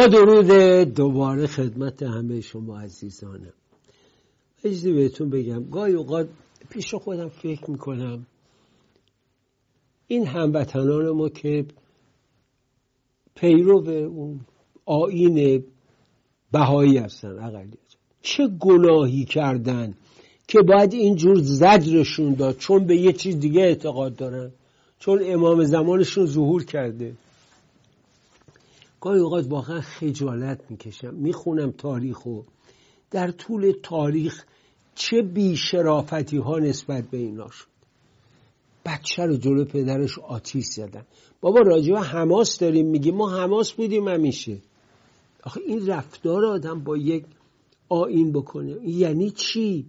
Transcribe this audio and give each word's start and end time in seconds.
با 0.00 0.06
درود 0.06 0.46
دوباره 0.94 1.46
خدمت 1.46 2.02
همه 2.02 2.40
شما 2.40 2.80
عزیزانم. 2.80 3.52
اجازه 4.64 4.92
بهتون 4.92 5.30
بگم. 5.30 5.70
گاهی 5.70 5.94
اوقات 5.94 6.28
پیش 6.70 6.94
خودم 6.94 7.28
فکر 7.28 7.70
می‌کنم. 7.70 8.26
این 10.06 10.26
هموطنان 10.26 11.10
ما 11.10 11.28
که 11.28 11.66
پیرو 13.34 13.88
اون 13.88 14.40
آین 14.86 15.64
بهایی 16.52 16.98
هستن 16.98 17.38
اقلیت 17.38 17.78
چه 18.22 18.48
گناهی 18.60 19.24
کردن 19.24 19.94
که 20.48 20.62
باید 20.62 20.92
اینجور 20.92 21.36
زجرشون 21.38 22.34
داد 22.34 22.56
چون 22.56 22.86
به 22.86 22.96
یه 22.96 23.12
چیز 23.12 23.40
دیگه 23.40 23.60
اعتقاد 23.60 24.16
دارن 24.16 24.52
چون 24.98 25.20
امام 25.24 25.64
زمانشون 25.64 26.26
ظهور 26.26 26.64
کرده. 26.64 27.12
گاهی 29.00 29.20
اوقات 29.20 29.46
واقعا 29.48 29.80
خجالت 29.80 30.70
می‌کشم. 30.70 31.14
می‌خونم 31.14 31.70
تاریخ 31.70 32.26
و 32.26 32.42
در 33.10 33.30
طول 33.30 33.72
تاریخ 33.82 34.44
چه 34.94 35.22
بیشرافتی 35.22 36.36
ها 36.36 36.58
نسبت 36.58 37.10
به 37.10 37.18
اینا 37.18 37.50
شد. 37.50 37.66
بچه 38.86 39.22
رو 39.22 39.36
جلو 39.36 39.64
پدرش 39.64 40.18
آتیش 40.18 40.64
زدن. 40.64 41.04
بابا 41.40 41.60
راجع 41.60 41.94
حماس 41.94 42.58
داریم 42.58 42.86
میگیم. 42.86 43.14
ما 43.14 43.30
حماس 43.30 43.72
بودیم 43.72 44.08
همیشه. 44.08 44.58
آخه 45.42 45.60
این 45.66 45.86
رفتار 45.86 46.44
آدم 46.44 46.84
با 46.84 46.96
یک 46.96 47.24
آین 47.88 48.32
بکنه. 48.32 48.88
یعنی 48.88 49.30
چی؟ 49.30 49.86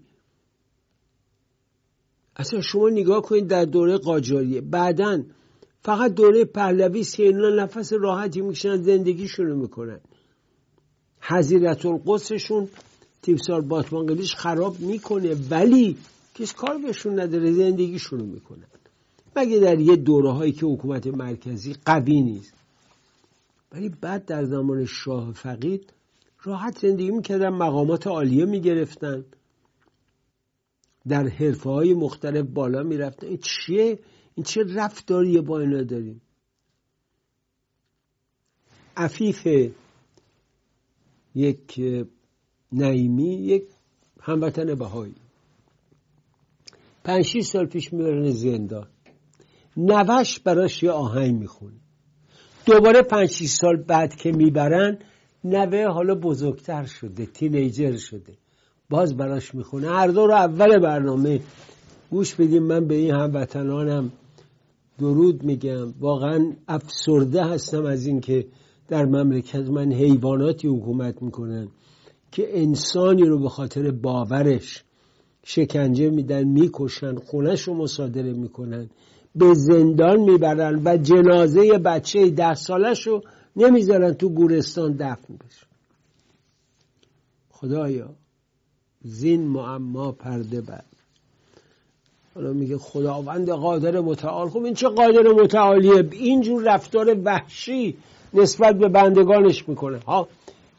اصلا 2.36 2.62
شما 2.62 2.90
نگاه 2.90 3.22
کنید 3.22 3.48
در 3.48 3.66
دوره 3.66 3.98
قاجاریه. 3.98 4.62
بعدا 4.62 5.23
فقط 5.84 6.14
دوره 6.14 6.46
پهلوی 6.46 7.04
سینا 7.04 7.50
نفس 7.50 7.94
راحتی 7.94 8.42
می‌کشن 8.42 9.44
رو 9.44 9.56
می‌کنن. 9.56 10.00
حضیرت 11.22 11.86
القدسشون 11.86 12.68
تیمسار 13.22 13.62
باتمانگلیش 13.62 14.36
خراب 14.36 14.80
می‌کنه 14.80 15.36
ولی 15.50 15.98
کس 16.36 16.54
کار 16.54 16.78
بهشون 16.78 17.20
نداره 17.20 17.52
زندگیشون 17.52 18.20
رو 18.20 18.26
می‌کنن. 18.26 18.68
مگه 19.36 19.59
در 19.59 19.80
یه 19.80 19.96
دوره 19.96 20.32
هایی 20.32 20.52
که 20.52 20.66
حکومت 20.66 21.08
مرکزی 21.08 21.76
قوی 21.86 22.22
نیست؟ 22.22 22.54
ولی 23.72 23.90
بعد 24.02 24.26
در 24.26 24.46
زمان 24.46 24.86
شاه 24.86 25.32
فقید 25.34 25.94
راحت 26.44 26.78
زندگی 26.78 27.12
می‌کردن 27.12 27.50
مقامات 27.50 28.08
عالیه 28.08 28.46
می‌گرفتن. 28.46 29.26
در 31.08 31.28
حرفه 31.28 31.70
های 31.70 31.94
مختلف 31.94 32.46
بالا 32.54 32.84
می‌رفتن. 32.84 33.38
چیه؟ 33.38 34.00
این 34.36 34.44
چه 34.44 34.64
رفتاریه 34.76 35.42
با 35.42 35.60
اینا 35.60 35.84
داریم؟ 35.84 36.22
عفیف 38.98 39.48
یک 41.36 41.80
نعیمی 42.72 43.34
یک 43.36 43.64
هموطن 44.22 44.76
بهایی. 44.76 45.16
پنج 47.03 47.41
سال 47.41 47.66
پیش 47.66 47.94
می‌برن 47.94 48.31
زندان. 48.31 48.88
نوش 49.78 50.40
براش 50.40 50.84
یه 50.84 50.91
آهنگ 50.91 51.36
می‌خونه. 51.36 51.78
دوباره 52.66 53.02
پنج 53.02 53.30
سال 53.44 53.75
بعد 53.75 54.16
که 54.16 54.31
می‌برن 54.31 55.00
نوه 55.44 55.86
حالا 55.86 56.16
بزرگتر 56.16 56.86
شده 56.86 57.25
تینیجر 57.25 57.97
شده. 57.97 58.38
باز 58.90 59.18
براش 59.18 59.56
می‌خونه. 59.56 59.90
هر 59.90 60.08
دو 60.08 60.28
رو 60.28 60.34
اول 60.34 60.80
برنامه. 60.80 61.41
گوش 62.12 62.36
بدیم 62.36 62.64
من 62.64 62.88
به 62.88 62.96
این 62.96 63.12
هموطنانم 63.12 64.12
درود 65.01 65.44
میگم. 65.44 65.94
واقعا 66.00 66.53
افسرده 66.67 67.44
هستم 67.45 67.85
از 67.85 68.06
اینکه 68.06 68.47
در 68.88 69.06
مملکت 69.06 69.69
من 69.69 69.94
حیواناتی 69.94 70.67
حکومت 70.67 71.22
می‌کنن 71.22 71.67
که 72.31 72.59
انسانی 72.62 73.23
رو 73.23 73.40
به 73.40 73.50
خاطر 73.50 73.91
باورش 73.91 74.84
شکنجه 75.44 76.09
میدن 76.09 76.44
می‌کشن 76.44 77.16
خونش 77.16 77.61
رو 77.61 77.73
مصادره 77.73 78.34
می‌کنن 78.34 78.90
به 79.35 79.53
زندان 79.53 80.19
می‌برن 80.19 80.81
و 80.85 80.97
جنازه 80.97 81.78
بچه 81.78 82.29
ده 82.29 82.53
سالش 82.53 83.07
رو 83.07 83.22
نمی‌ذارن 83.56 84.13
تو 84.13 84.29
گورستان 84.29 84.91
دفن 84.91 85.34
بشه. 85.34 85.66
خدایا 87.50 88.09
زین 89.01 89.47
معما 89.47 90.11
پرده 90.11 90.61
بر. 90.61 90.91
حالا 92.36 92.53
میگه 92.53 92.78
خداوند 92.78 93.50
قادر 93.50 94.00
متعال. 94.00 94.50
خب 94.50 94.64
این 94.64 94.74
چه 94.74 94.88
قادر 94.88 95.31
متعالیه؟ 95.44 96.09
اینجور 96.12 96.74
رفتار 96.74 97.18
وحشی 97.24 97.97
نسبت 98.34 98.75
به 98.75 98.88
بندگانش 98.88 99.69
می‌کنه. 99.69 100.00
ها 100.00 100.28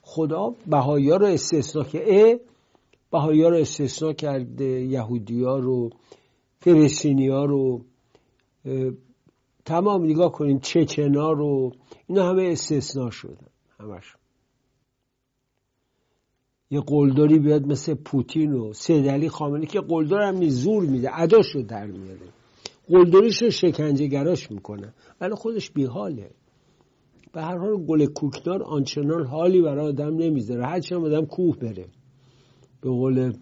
خدا 0.02 0.54
بهایی 0.66 1.10
رو 1.10 1.24
استثنا 1.24 1.84
که 1.84 2.40
بهایی 3.10 3.42
رو 3.42 3.56
استثنا 3.56 4.12
کرده 4.12 4.64
یهودی 4.64 5.44
ها 5.44 5.58
رو 5.58 5.90
فلسطینی 6.60 7.28
ها 7.28 7.44
رو 7.44 7.80
تمام 9.64 10.04
نگاه 10.04 10.32
کنیم 10.32 10.58
چچنا 10.58 11.32
رو 11.32 11.72
اینا 12.06 12.28
همه 12.28 12.42
استثنا 12.42 13.10
شدن. 13.10 13.46
همش. 13.80 14.16
یه 16.72 16.80
قلدری 16.80 17.38
بیاد 17.38 17.66
مثل 17.66 17.94
پوتین 17.94 18.52
و 18.52 18.72
سید 18.72 19.08
علی 19.08 19.28
خامنه 19.28 19.66
که 19.66 19.80
قلدر 19.80 20.22
هم 20.22 20.48
زور 20.48 20.82
میده 20.82 21.08
عداشو 21.10 21.62
در 21.62 21.86
میاره. 21.86 22.28
قلدریش 22.88 23.42
رو 23.42 23.50
شکنجه 23.50 24.06
گراش 24.06 24.50
می‌کنه. 24.50 24.94
ولی 25.20 25.34
خودش 25.34 25.70
بیحاله. 25.70 26.30
به 27.32 27.42
هر 27.42 27.58
حال 27.58 27.76
گل 27.86 28.06
کوکنار 28.06 28.62
آنچنان 28.62 29.26
حالی 29.26 29.62
برای 29.62 29.86
آدم 29.86 30.16
نمی‌ذاره. 30.16 30.66
هرچی 30.66 30.94
هم 30.94 31.04
آدم 31.04 31.26
کوه 31.26 31.56
بره. 31.56 31.86
به 32.80 32.90
قول 32.90 33.32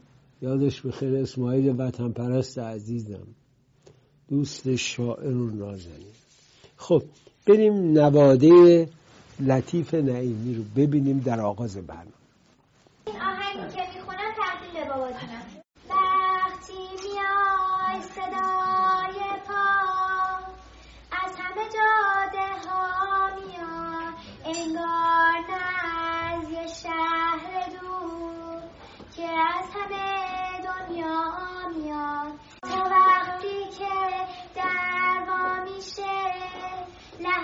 یادش 0.42 0.80
بخیر 0.80 1.16
اسماعیل 1.16 1.74
وطن 1.78 2.12
پرست 2.12 2.58
عزیزم. 2.58 3.26
دوست 4.28 4.76
شاعر 4.76 5.36
و 5.36 5.50
نازنین. 5.50 6.14
خب 6.76 7.02
بریم 7.46 7.74
نواده 7.74 8.88
لطیف 9.40 9.94
نعیمی 9.94 10.54
رو 10.54 10.62
ببینیم 10.76 11.18
در 11.18 11.40
آغاز 11.40 11.76
برنامه. 11.76 12.19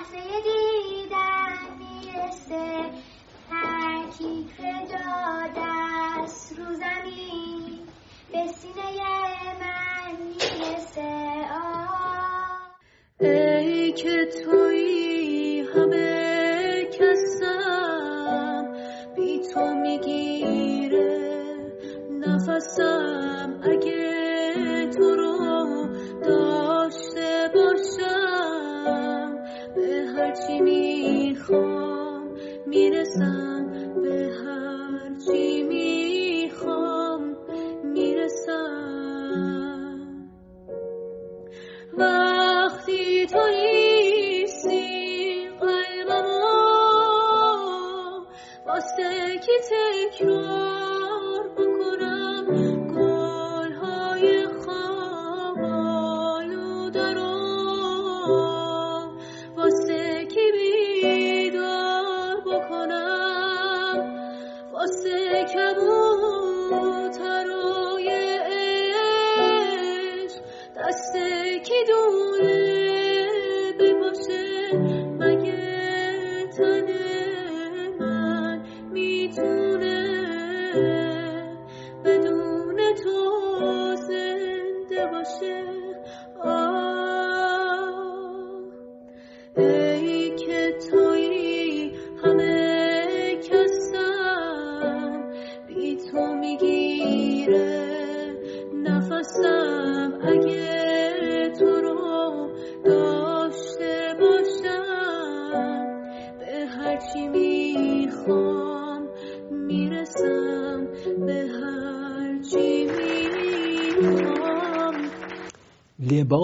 لحظه 0.06 0.26
دیدن 0.44 1.76
می‌رسه. 1.78 2.92
هر 3.50 4.10
کی 4.18 4.50
دست 5.56 6.58
رو 6.58 6.74
زمین 6.74 7.88
به 8.32 8.46
سینه 8.46 8.82
من 9.60 10.26
می‌رسه. 10.26 11.46
ای 13.20 13.92
که 13.92 14.26
توی 14.44 15.60
همه 15.74 16.84
کسم 16.84 18.64
بی 19.16 19.40
تو 19.54 19.74
می‌گیره 19.74 21.26
نفسم. 22.10 23.25
هرچی 30.56 30.62
می‌خوام 30.62 32.28
می‌رسم. 32.66 33.55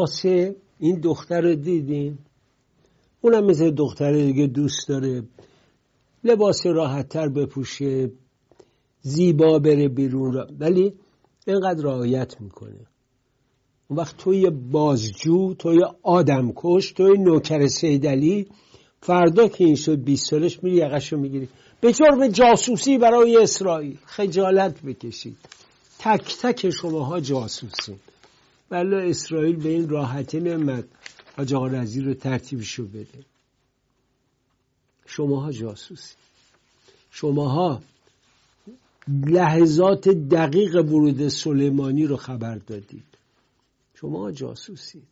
لباس 0.03 0.25
این 0.79 1.01
دختر 1.01 1.41
رو 1.41 1.55
دیدیم 1.55 2.19
اونم 3.21 3.45
مثل 3.45 3.71
دختر 3.71 4.13
دیگه 4.13 4.47
دوست 4.47 4.89
داره. 4.89 5.23
لباس 6.25 6.67
راحتتر 6.67 7.29
بپوشه 7.29 8.11
زیبا 9.01 9.59
بره 9.59 9.89
بیرون 9.89 10.33
را 10.33 10.47
ولی 10.61 10.93
اینقدر 11.47 11.85
رعایت 11.85 12.41
می‌کنه. 12.41 12.87
اون 13.89 13.99
وقت 13.99 14.17
توی 14.17 14.51
بازجو 14.51 15.55
توی 15.55 15.85
آدمکش 16.03 16.93
توی 16.93 17.19
نوکر 17.19 17.67
سیدلی 17.67 18.49
فردا 19.01 19.49
که 19.49 19.65
این 19.65 19.75
شد 19.75 20.05
20 20.05 20.31
سالش 20.31 20.63
میری 20.63 20.77
یقش 20.77 21.13
رو 21.13 21.19
می‌گیری. 21.19 21.49
به 21.81 21.93
جرم 21.93 22.29
جاسوسی 22.29 22.99
برای 22.99 23.37
اسرائیل 23.37 23.99
خجالت 24.05 24.83
بکشید. 24.83 25.37
تک 25.99 26.37
تک 26.43 26.71
شماها 26.71 27.21
جاسوسی 27.21 27.97
ولی 28.73 29.11
اسرائیل 29.11 29.57
به 29.57 29.69
این 29.69 29.89
راحتی 29.89 30.41
نمد 30.41 30.89
حاج 31.37 31.55
آقا 31.55 31.67
رو 31.67 32.15
ترتیبشو 32.15 32.87
بده. 32.87 33.25
شماها 35.07 35.53
جاسوسی. 35.53 36.15
شماها 37.11 37.83
لحظات 39.09 40.09
دقیق 40.09 40.77
ورود 40.77 41.29
سلیمانی 41.29 42.07
رو 42.07 42.17
خبر 42.17 42.55
دادید. 42.55 43.05
شما 43.95 44.31
جاسوسید 44.31 45.09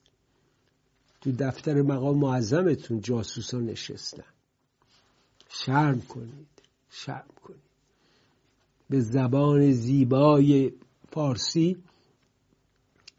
تو 1.20 1.32
دفتر 1.32 1.82
مقام 1.82 2.18
معظمتون 2.18 3.00
جاسوسا 3.00 3.58
نشستن. 3.58 4.24
شرم 5.48 6.00
کنید. 6.00 6.48
شرم 6.90 7.34
کنید. 7.42 7.60
به 8.90 9.00
زبان 9.00 9.72
زیبای 9.72 10.72
فارسی 11.12 11.76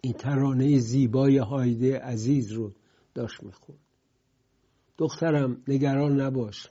این 0.01 0.13
ترانه 0.13 0.79
زیبای 0.79 1.37
هایده 1.37 1.99
عزیز 1.99 2.51
رو 2.51 2.71
داشت 3.13 3.43
میخون 3.43 3.75
دخترم 4.97 5.57
نگران 5.67 6.21
نباش. 6.21 6.67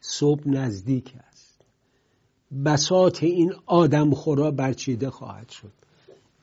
صبح 0.00 0.48
نزدیک 0.48 1.14
است. 1.28 1.60
بسات 2.64 3.22
این 3.22 3.52
آدم 3.66 4.10
خورا 4.10 4.50
برچیده 4.50 5.10
خواهد 5.10 5.50
شد. 5.50 5.72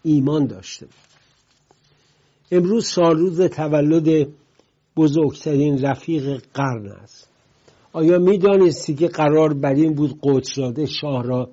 ایمان 0.03 0.47
داشته 0.47 0.87
امروز 2.51 2.87
سالروز 2.87 3.41
تولد 3.41 4.27
بزرگترین 4.95 5.81
رفیق 5.81 6.43
قرن 6.53 6.91
است. 6.91 7.27
آیا 7.93 8.19
می‌دانستی 8.19 8.95
که 8.95 9.07
قرار 9.07 9.53
بر 9.53 9.73
این 9.73 9.93
بود 9.93 10.19
قدسزاده 10.23 10.85
شاه 10.85 11.23
را 11.23 11.49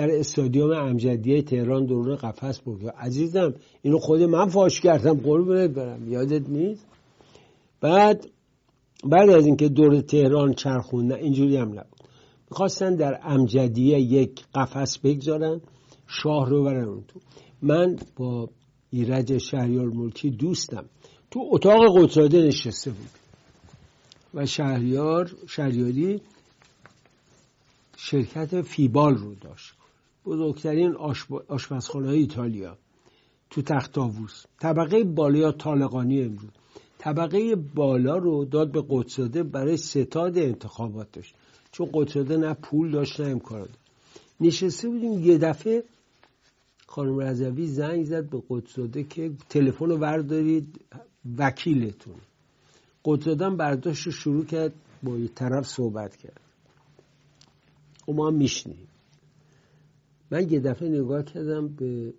در 0.00 0.10
استادیوم 0.10 0.70
امجدیه 0.70 1.42
تهران 1.42 1.86
درون 1.86 2.16
قفس 2.16 2.60
بگذار 2.60 2.90
عزیزم 2.90 3.54
اینو 3.82 3.98
خود 3.98 4.22
من 4.22 4.48
فاش 4.48 4.80
کردم. 4.80 5.14
قربونت 5.14 5.70
برم. 5.70 6.12
یادت 6.12 6.48
نیست؟ 6.48 6.86
بعد 7.80 8.26
بعد 9.04 9.30
از 9.30 9.46
اینکه 9.46 9.68
دور 9.68 10.00
تهران 10.00 10.54
چرخون 10.54 11.06
نه 11.06 11.14
اینجوری 11.14 11.56
هم 11.56 11.68
نبود. 11.68 12.00
می‌خواستن 12.50 12.94
در 12.94 13.20
امجدیه 13.22 14.00
یک 14.00 14.44
قفس 14.54 14.98
بگذارن 14.98 15.60
شاه 16.06 16.50
رو 16.50 16.64
برن 16.64 16.88
اون 16.88 17.04
تو. 17.08 17.20
من 17.62 17.96
با 18.16 18.48
ایرج 18.90 19.38
شهریار 19.38 19.86
ملکی 19.86 20.30
دوستم. 20.30 20.84
تو 21.30 21.48
اتاق 21.52 21.98
قدساده 21.98 22.42
نشسته 22.42 22.90
بود. 22.90 23.10
و 24.34 24.46
شهریار 24.46 25.36
شهریاری 25.48 26.20
شرکت 27.96 28.62
فیبال 28.62 29.14
رو 29.14 29.34
داشت. 29.34 29.79
بزرگترین 30.26 30.96
آشپزخانه 31.48 32.08
های 32.08 32.18
ایتالیا. 32.18 32.78
تو 33.50 33.62
تخت 33.62 33.98
آووس 33.98 34.44
طبقه 34.60 35.04
بالا 35.04 35.38
یا 35.38 35.52
طالقانی 35.52 36.22
امروز. 36.22 36.50
طبقه 36.98 37.56
بالا 37.56 38.16
رو 38.16 38.44
داد 38.44 38.72
به 38.72 38.84
قدساده 38.88 39.42
برای 39.42 39.76
ستاد 39.76 40.38
انتخاباتش. 40.38 41.34
چون 41.72 41.88
قدساده 41.92 42.36
نه 42.36 42.54
پول 42.54 42.90
داشت 42.90 43.20
نه 43.20 43.30
امکانات 43.30 43.68
نشسته 44.40 44.88
بودیم 44.88 45.24
یه 45.24 45.38
دفعه 45.38 45.84
خانم 46.86 47.18
رضوی 47.18 47.66
زنگ 47.66 48.04
زد 48.04 48.30
به 48.30 48.42
قدساده 48.48 49.04
که 49.04 49.32
تلفن 49.48 49.86
رو 49.86 49.98
بردارید 49.98 50.80
وکیلتون. 51.38 52.14
قدساده 53.04 53.50
برداشت 53.50 54.06
رو 54.06 54.12
شروع 54.12 54.44
کرد 54.44 54.72
با 55.02 55.16
یه 55.16 55.28
طرف 55.28 55.66
صحبت 55.66 56.16
کرد. 56.16 56.40
و 58.08 58.12
ما 58.12 58.28
هم 58.28 58.34
میشنیم. 58.34 58.88
من 60.30 60.50
یه 60.50 60.60
دفعه 60.60 60.88
نگاه 60.88 61.22
کردم 61.22 61.68
به 61.68 62.14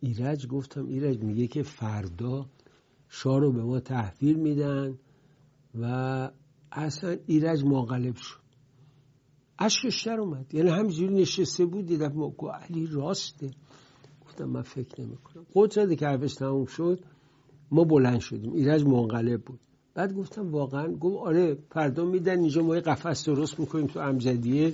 ایرج 0.00 0.46
گفتم 0.46 0.86
ایرج 0.86 1.18
میگه 1.18 1.46
که 1.46 1.62
فردا 1.62 2.46
شاه 3.08 3.40
رو 3.40 3.52
به 3.52 3.62
ما 3.62 3.80
تحویل 3.80 4.36
میدن 4.36 4.98
و 5.80 6.30
اصلا 6.72 7.16
ایرج 7.26 7.64
منقلب 7.64 8.16
شد. 8.16 8.42
اشکش 9.58 10.06
در 10.06 10.20
اومد. 10.20 10.54
یعنی 10.54 10.70
همینجوری 10.70 11.14
نشسته 11.14 11.64
بود 11.66 11.86
دیدم 11.86 12.12
ما 12.12 12.28
گو 12.28 12.48
علی 12.48 12.86
راسته. 12.86 13.50
گفتم 14.24 14.44
من 14.44 14.62
فکر 14.62 15.00
نمی 15.00 15.16
کنم 15.16 15.46
قدرت 15.54 15.98
که 15.98 16.06
حرفش 16.06 16.34
تموم 16.34 16.66
شد. 16.66 17.00
ما 17.70 17.84
بلند 17.84 18.20
شدیم. 18.20 18.52
ایرج 18.52 18.84
منقلب 18.84 19.42
بود. 19.42 19.60
بعد 19.94 20.14
گفتم 20.14 20.52
واقعا 20.52 20.88
گفت 20.88 21.16
آره 21.26 21.58
فردا 21.70 22.04
میدن 22.04 22.38
اینجا 22.38 22.62
ما 22.62 22.74
یه 22.74 22.80
قفس 22.80 23.24
درست 23.24 23.60
می‌کنیم 23.60 23.86
تو 23.86 24.00
امجدیه. 24.00 24.72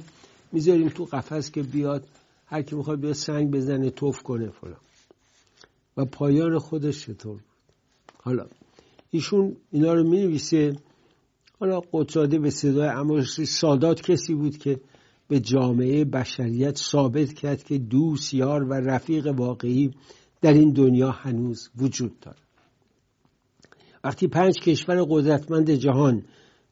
می‌ذاریم 0.53 0.89
تو 0.89 1.05
قفس 1.05 1.51
که 1.51 1.63
بیاد 1.63 2.09
هر 2.47 2.63
کی 2.63 2.77
می‌خواد 2.77 3.01
بیاد 3.01 3.13
سنگ 3.13 3.51
بزنه 3.51 3.91
توف 3.91 4.23
کنه 4.23 4.51
فلان. 4.51 4.81
و 5.97 6.05
پایان 6.05 6.59
خودش 6.59 7.01
چطور 7.01 7.33
بود؟ 7.33 7.43
حالا 8.23 8.47
ایشون 9.11 9.57
اینا 9.71 9.95
رو 9.95 10.09
می‌نویسه. 10.09 10.77
حالا 11.61 11.81
قدساده 11.93 12.39
به 12.39 12.51
صدای 12.51 12.89
امرشی 12.89 13.47
سادات 13.47 14.03
کسی 14.03 14.35
بود 14.35 14.59
که 14.59 14.81
به 15.29 15.41
جامعه 15.41 16.05
بشریت 16.05 16.77
ثابت 16.79 17.33
کرد 17.33 17.65
که 17.65 17.79
دوست 17.79 18.35
یار 18.35 18.65
و 18.65 18.73
رفیق 18.73 19.27
واقعی 19.27 19.95
در 20.41 20.53
این 20.53 20.73
دنیا 20.73 21.11
هنوز 21.11 21.71
وجود 21.77 22.21
دارد. 22.21 22.43
وقتی 24.05 24.27
پنج 24.27 24.55
کشور 24.55 25.07
قدرتمند 25.09 25.71
جهان 25.71 26.23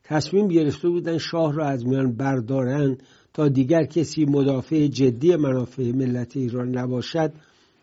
تصمیم 0.05 0.49
گرفته 0.49 0.89
بودن 0.89 1.19
شاه 1.19 1.53
را 1.53 1.67
از 1.67 1.87
میان 1.87 2.13
بردارن 2.13 2.99
تا 3.37 3.49
دیگر 3.49 3.85
کسی 3.85 4.25
مدافع 4.25 4.87
جدی 4.87 5.37
منافع 5.37 5.93
ملت 5.93 6.37
ایران 6.37 6.79
نباشد 6.79 7.33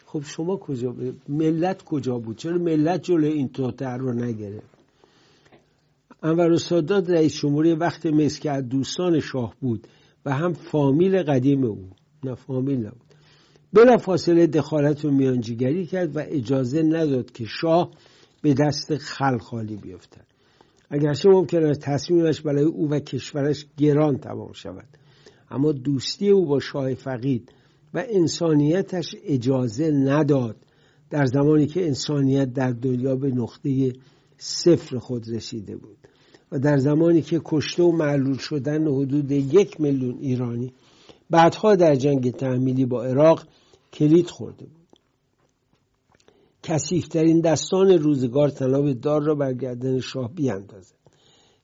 خب 0.05 0.21
شما 0.23 0.57
کجا 0.57 0.95
ملت 1.29 1.83
کجا 1.83 2.17
بود؟ 2.17 2.37
چرا 2.37 2.57
ملت 2.57 3.03
جلو 3.03 3.27
این 3.27 3.49
توتر 3.49 3.97
رو 3.97 4.13
نگرفت؟ 4.13 4.69
انور 6.23 6.57
سادات 6.57 7.09
رئیس 7.09 7.35
جمهوری 7.35 7.73
وقت 7.73 8.05
مصر 8.05 8.39
که 8.39 8.51
از 8.51 8.69
دوستان 8.69 9.19
شاه 9.19 9.55
بود 9.61 9.87
و 10.25 10.33
هم 10.33 10.53
فامیل 10.53 11.23
قدیم 11.23 11.63
او 11.63 11.89
نه 12.23 12.35
فامیل 12.35 12.79
نبود. 12.79 13.13
بلا 13.73 13.97
فاصله 13.97 14.47
دخالت 14.47 15.05
و 15.05 15.11
میانجیگری 15.11 15.85
کرد 15.85 16.15
و 16.15 16.23
اجازه 16.25 16.83
نداد 16.83 17.31
که 17.31 17.45
شاه 17.45 17.91
به 18.41 18.53
دست 18.53 18.95
خلخالی 18.97 19.75
بیفتد. 19.75 20.25
اگرچه 20.89 21.29
ممکن 21.29 21.63
است 21.63 21.81
تصمیمش 21.81 22.41
برای 22.41 22.63
او 22.63 22.89
و 22.89 22.99
کشورش 22.99 23.65
گران 23.77 24.17
تمام 24.17 24.53
شود. 24.53 25.02
اما 25.53 25.71
دوستی 25.71 26.29
او 26.29 26.45
با 26.45 26.59
شاه 26.59 26.93
فقید 26.93 27.51
و 27.93 28.05
انسانیتش 28.09 29.15
اجازه 29.23 29.91
نداد 29.91 30.55
در 31.09 31.25
زمانی 31.25 31.67
که 31.67 31.85
انسانیت 31.85 32.53
در 32.53 32.71
دنیا 32.71 33.15
به 33.15 33.31
نقطه 33.31 33.93
صفر 34.37 34.97
خود 34.97 35.29
رسیده 35.29 35.75
بود 35.75 35.97
و 36.51 36.59
در 36.59 36.77
زمانی 36.77 37.21
که 37.21 37.41
کشته 37.45 37.83
و 37.83 37.91
معلول 37.91 38.37
شدن 38.37 38.87
حدود 38.87 39.31
یک 39.31 39.81
میلیون 39.81 40.17
ایرانی 40.19 40.73
بعدها 41.29 41.75
در 41.75 41.95
جنگ 41.95 42.31
تحمیلی 42.31 42.85
با 42.85 43.03
عراق 43.03 43.43
کلید 43.93 44.29
خورده 44.29 44.65
بود. 44.65 44.83
کسیفترین 46.63 47.41
دستان 47.41 47.91
روزگار 47.91 48.49
تناب 48.49 48.93
دار 48.93 49.23
را 49.23 49.35
بر 49.35 49.53
گردن 49.53 49.99
شاه 49.99 50.33
بیاندازد. 50.33 50.95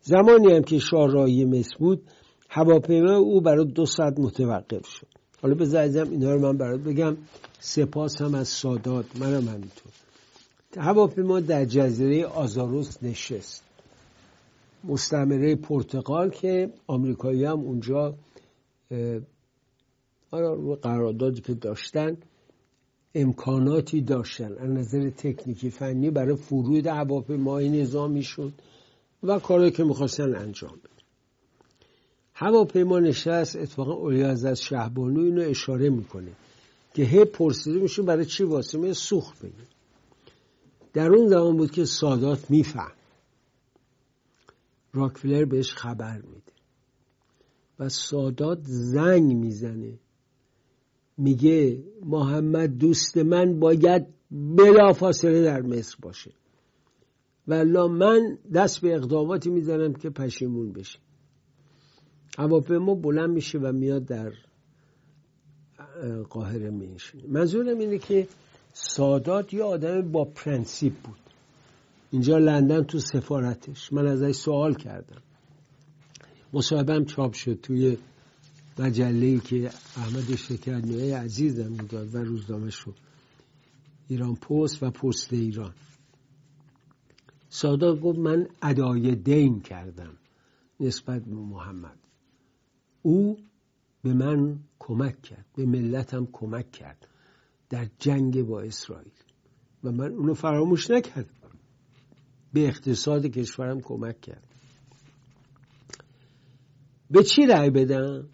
زمانی 0.01 0.53
هم 0.53 0.63
که 0.63 0.79
شاه 0.79 1.11
راهی 1.11 1.45
مصر 1.45 1.77
بود 1.79 2.01
هواپیما 2.49 3.15
او 3.15 3.41
برای 3.41 3.65
دو 3.65 3.85
ساعت 3.85 4.19
متوقف 4.19 4.87
شد. 4.87 5.07
حالا 5.41 5.55
به 5.55 5.91
اینا 6.11 6.33
رو 6.33 6.39
من 6.39 6.57
برات 6.57 6.79
بگم. 6.79 7.17
سپاس 7.59 8.21
هم 8.21 8.35
از 8.35 8.47
سادات. 8.47 9.05
منم 9.19 9.47
همینطور. 9.47 9.91
هواپیما 10.77 11.39
در 11.39 11.65
جزیره 11.65 12.25
آزاروس 12.25 13.03
نشست. 13.03 13.63
مستعمره 14.83 15.55
پرتغال 15.55 16.29
که 16.29 16.69
آمریکایی 16.87 17.45
هم 17.45 17.59
اونجا 17.59 18.15
رو 20.31 20.75
قراردادی 20.81 21.41
که 21.41 21.53
داشتن 21.53 22.17
امکاناتی 23.15 24.01
داشتن. 24.01 24.53
از 24.57 24.69
نظر 24.69 25.09
تکنیکی 25.09 25.69
فنی 25.69 26.09
برای 26.09 26.35
فرود 26.35 26.87
هواپیمای 26.87 27.69
نظامی 27.81 28.23
شد 28.23 28.53
و 29.23 29.39
کاری 29.39 29.71
که 29.71 29.83
می‌خواستن 29.83 30.35
انجام 30.35 30.71
بده 30.71 30.98
هواپیما 32.41 32.99
نشست 32.99 33.55
اتفاقا 33.55 33.93
اولی 33.93 34.23
از 34.23 34.45
شهبانو 34.45 35.19
اینو 35.21 35.41
اشاره 35.41 35.89
می‌کنه 35.89 36.31
که 36.93 37.03
هی 37.03 37.25
پرسیده 37.25 37.79
میشه 37.79 38.01
برای 38.01 38.25
چی 38.25 38.43
واسه 38.43 38.93
سوخت 38.93 39.39
بگیر 39.39 39.67
در 40.93 41.11
اون 41.11 41.27
زمان 41.27 41.57
بود 41.57 41.71
که 41.71 41.85
سادات 41.85 42.51
میفهم. 42.51 42.91
راکفلر 44.93 45.45
بهش 45.45 45.73
خبر 45.73 46.15
میده. 46.15 46.53
و 47.79 47.89
سادات 47.89 48.59
زنگ 48.63 49.35
می‌زنه. 49.35 49.99
میگه 51.17 51.83
محمد 52.05 52.77
دوست 52.77 53.17
من 53.17 53.59
باید 53.59 54.07
بلافاصله 54.31 55.43
در 55.43 55.61
مصر 55.61 55.97
باشه. 56.01 56.31
والا 57.47 57.87
من 57.87 58.37
دست 58.53 58.81
به 58.81 58.95
اقداماتی 58.95 59.49
می‌زنم 59.49 59.93
که 59.93 60.09
پشیمون 60.09 60.73
بشه. 60.73 60.99
هواپیما 62.37 62.95
بلند 62.95 63.29
میشه 63.29 63.57
و 63.57 63.71
میاد 63.71 64.05
در 64.05 64.33
قاهره 66.29 66.69
میشینه 66.69 67.23
منظورم 67.27 67.79
اینه 67.79 67.97
که 67.97 68.27
سادات 68.73 69.53
یه 69.53 69.63
آدم 69.63 70.11
با 70.11 70.25
پرنسیپ 70.25 70.93
بود. 70.93 71.19
اینجا 72.11 72.37
لندن 72.37 72.83
تو 72.83 72.99
سفارتش. 72.99 73.93
من 73.93 74.07
ازش 74.07 74.31
سوال 74.31 74.73
کردم. 74.73 75.21
مصاحبم 76.53 77.05
چاپ 77.05 77.33
شد 77.33 77.59
توی 77.61 77.97
مجله 78.79 79.39
که 79.39 79.69
احمد 79.97 80.35
شکرنیای 80.35 81.17
عزیزم 81.17 81.71
می‌داد 81.71 82.15
و 82.15 82.17
روزنامه 82.17 82.69
شد 82.69 82.95
ایران 84.07 84.35
پست 84.35 84.83
و 84.83 84.91
پست 84.91 85.33
ایران. 85.33 85.73
سادات 87.49 87.99
گفت 87.99 88.19
من 88.19 88.47
ادای 88.61 89.15
دین 89.15 89.59
کردم 89.61 90.17
نسبت 90.79 91.21
به 91.21 91.35
محمد. 91.35 91.97
او 93.01 93.37
به 94.03 94.13
من 94.13 94.59
کمک 94.79 95.21
کرد 95.21 95.45
به 95.55 95.65
ملتم 95.65 96.27
کمک 96.31 96.71
کرد 96.71 97.07
در 97.69 97.87
جنگ 97.99 98.41
با 98.43 98.61
اسرائیل. 98.61 99.11
و 99.83 99.91
من 99.91 100.11
اونو 100.11 100.33
فراموش 100.33 100.89
نکردم. 100.91 101.29
به 102.53 102.67
اقتصاد 102.67 103.25
کشورم 103.25 103.81
کمک 103.81 104.21
کرد. 104.21 104.43
به 107.11 107.23
چی 107.23 107.45
رأی 107.45 107.69
بدم؟ 107.69 108.27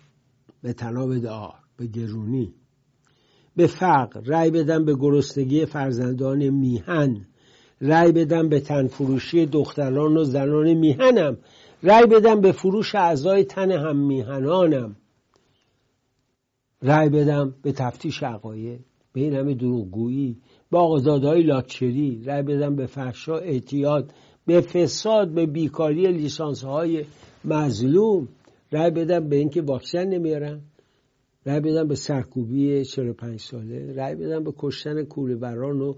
به 0.62 0.74
تناب 0.74 1.17
دار 1.17 1.53
به 1.77 1.88
گرونی. 1.88 2.53
به 3.55 3.67
فقر 3.67 4.22
رأی 4.22 4.51
بدم 4.51 4.86
به 4.86 4.95
گرسنگی 4.95 5.65
فرزندان 5.65 6.50
میهن. 6.50 7.25
رأی 7.81 8.12
بدم 8.12 8.50
به 8.50 8.60
تنفروشی 8.60 9.45
دختران 9.45 10.17
و 10.17 10.24
زنان 10.24 10.74
میهنم. 10.74 11.38
رأی 11.86 12.06
بدم 12.06 12.42
به 12.42 12.51
فروش 12.51 12.96
اعضای 12.96 13.44
تن 13.44 13.72
هم 13.72 13.98
میهنانم 13.98 14.96
رأی 16.82 17.10
بدم 17.10 17.56
به 17.62 17.72
تفتیش 17.72 18.24
عقاید 18.24 18.86
به 19.13 19.22
این 19.22 19.36
همه 19.36 19.54
دروغگویی 19.54 20.38
به 20.72 20.77
آقازادهای 20.77 21.44
لاکچری. 21.44 22.24
رأی 22.25 22.44
بدم 22.44 22.75
به 22.75 22.86
فحشا 22.86 23.38
اعتیاد 23.38 24.12
به 24.46 24.62
فساد 24.62 25.30
به 25.30 25.46
بیکاری 25.46 26.12
لیسانس 26.12 26.63
های 26.63 27.06
مظلوم. 27.46 28.27
رأی 28.72 28.92
بدم 28.92 29.30
به 29.30 29.36
اینکه 29.36 29.62
واکسن 29.62 30.08
نمیارن. 30.08 30.62
رأی 31.46 31.60
بدم 31.60 31.88
به 31.88 31.96
سرکوبی 31.96 32.86
45 32.86 33.39
ساله. 33.39 33.94
رأی 33.96 34.15
بدم 34.15 34.44
به 34.44 34.54
کشتن 34.58 35.04
بران 35.39 35.82
و 35.82 35.94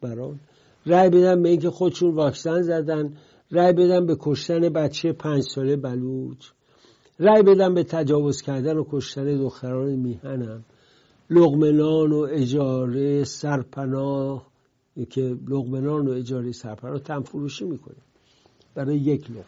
بران 0.00 0.40
رأی 0.86 1.10
بدم 1.10 1.42
به 1.42 1.48
اینکه 1.48 1.70
خودشون 1.70 2.14
واکسن 2.14 2.62
زدن. 2.62 3.12
رأی 3.52 3.72
بدم 3.72 4.06
به 4.06 4.16
کشتن 4.20 4.68
بچه 4.68 5.12
پنج 5.12 5.42
ساله 5.42 5.76
بلوچ. 5.76 6.46
رأی 7.18 7.42
بدم 7.42 7.74
به 7.74 7.84
تجاوز 7.84 8.42
کردن 8.42 8.76
و 8.76 8.84
کشتن 8.90 9.36
دختران 9.36 9.96
میهنم. 9.96 10.64
لغمنان 11.30 12.12
و 12.12 12.26
اجاره 12.30 13.24
سرپناه 13.24 14.46
که 15.10 15.36
لغمنان 15.48 16.08
و 16.08 16.10
اجاره 16.10 16.52
سرپناه 16.52 16.98
تنفروشی 16.98 17.64
می‌کنه 17.64 17.96
برای 18.74 18.96
یک 18.96 19.30
لغم 19.30 19.44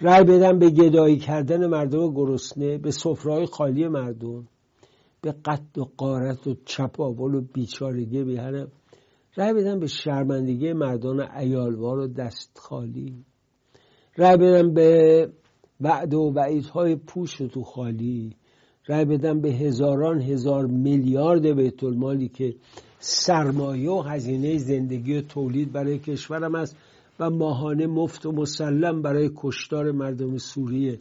رأی 0.00 0.24
بدم 0.24 0.58
به 0.58 0.70
گدایی 0.70 1.18
کردن 1.18 1.66
مردم 1.66 2.14
گرسنه 2.14 2.78
به 2.78 2.90
سفرهای 2.90 3.46
خالی 3.46 3.88
مردم 3.88 4.48
به 5.20 5.32
قد 5.44 5.78
و 5.78 5.84
قارت 5.96 6.46
و 6.46 6.54
چپاول 6.64 7.34
و 7.34 7.40
بیچارگی 7.40 8.24
بیهنم 8.24 8.68
رأی 9.36 9.54
بدم 9.54 9.80
به 9.80 9.86
شرمندگی 9.86 10.72
مردان 10.72 11.20
ایالوار 11.20 11.98
و 11.98 12.06
دست 12.06 12.58
رأی 14.18 14.36
بدم 14.36 14.74
به 14.74 15.28
وعده 15.80 16.16
و 16.16 16.32
وعیدهای 16.34 16.96
پوش 16.96 17.34
تو 17.34 17.62
خالی. 17.62 18.36
رأی 18.88 19.04
بدم 19.04 19.40
به 19.40 19.48
هزاران 19.52 20.20
هزار 20.20 20.66
میلیارد 20.66 21.46
بیت 21.46 21.84
المالی 21.84 22.28
که 22.28 22.54
سرمایه 22.98 23.90
و 23.90 24.00
هزینه 24.00 24.58
زندگی 24.58 25.18
و 25.18 25.20
تولید 25.20 25.72
برای 25.72 25.98
کشورم 25.98 26.54
است 26.54 26.76
و 27.20 27.30
ماهانه 27.30 27.86
مفت 27.86 28.26
و 28.26 28.32
مسلم 28.32 29.02
برای 29.02 29.30
کشتار 29.36 29.92
مردم 29.92 30.38
سوریه 30.38 30.98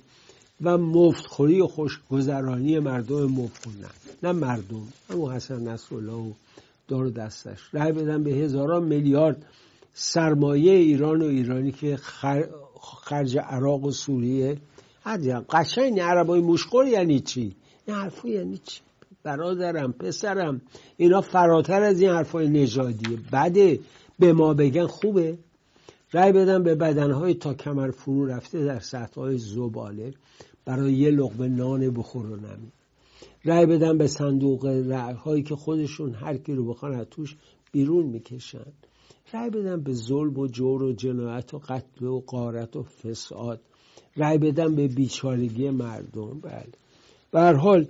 و 0.62 0.78
مفتخوری 0.78 1.62
و 1.62 1.68
خوشگذرانی 1.68 2.80
مردم 2.80 3.26
مفخونه 3.26 3.88
نه 4.24 4.32
مردم 4.32 4.88
همون 5.10 5.34
حسن 5.34 5.68
نصرالله 5.68 6.14
و 6.14 6.32
دار 6.88 7.10
دستش. 7.10 7.60
رأی 7.74 7.92
بدم 7.92 8.24
به 8.24 8.32
هزاران 8.32 8.84
میلیارد 8.84 9.46
سرمایه 9.94 10.72
ایران 10.72 11.22
و 11.22 11.26
ایرانی 11.26 11.72
که 11.72 11.98
خرج 12.82 13.38
عراق 13.38 13.84
و 13.84 13.92
سوریه. 13.92 14.58
هر 15.04 15.40
قشنگ 15.50 16.00
عربای 16.00 16.42
مشخور 16.42 16.88
یعنی 16.88 17.20
چی؟ 17.20 17.56
این 17.88 17.96
حرفو 17.96 18.28
یعنی 18.28 18.58
چی؟ 18.58 18.82
برادرم 19.24 19.94
پسرم 19.94 20.62
اینا 20.98 21.22
فراتر 21.22 21.84
از 21.84 22.02
این 22.02 22.10
حرفای 22.10 22.48
نژادیه. 22.48 23.18
بده 23.34 23.80
به 24.20 24.34
ما 24.34 24.54
بگن 24.54 24.88
خوبه. 24.88 25.38
رأی 26.14 26.32
بدم 26.32 26.64
به 26.64 26.76
بدنهای 26.76 27.34
تا 27.34 27.54
کمر 27.54 27.92
فرو 27.92 28.26
رفته 28.26 28.66
در 28.66 28.80
سطح 28.80 29.36
زباله. 29.36 30.14
برای 30.66 30.94
یه 30.94 31.12
لقمه 31.12 31.48
نان 31.48 31.90
بخور 31.90 32.26
و 32.26 32.36
نمی. 32.36 32.72
رأی 33.46 33.66
بدم 33.66 33.98
به 33.98 34.08
صندوق 34.08 34.66
رأی 34.66 35.14
هایی 35.14 35.44
که 35.44 35.56
خودشون 35.56 36.14
هر 36.14 36.38
کی 36.38 36.54
رو 36.54 36.66
بخوان 36.66 37.04
توش 37.04 37.36
بیرون 37.72 38.06
می‌کشن. 38.06 38.72
رأی 39.34 39.50
بدم 39.50 39.84
به 39.84 39.94
ظلم 39.94 40.40
و 40.40 40.48
جور 40.48 40.84
و 40.84 40.94
جنایت 40.94 41.54
و 41.54 41.60
قتل 41.60 42.06
و 42.06 42.20
قارت 42.20 42.76
و 42.76 42.84
فساد. 42.84 43.62
رأی 44.18 44.38
بدم 44.38 44.76
به 44.76 44.88
بیچارگی 44.88 45.70
مردم. 45.70 46.40
بله. 46.40 46.68
به 47.32 47.58
حال 47.58 47.88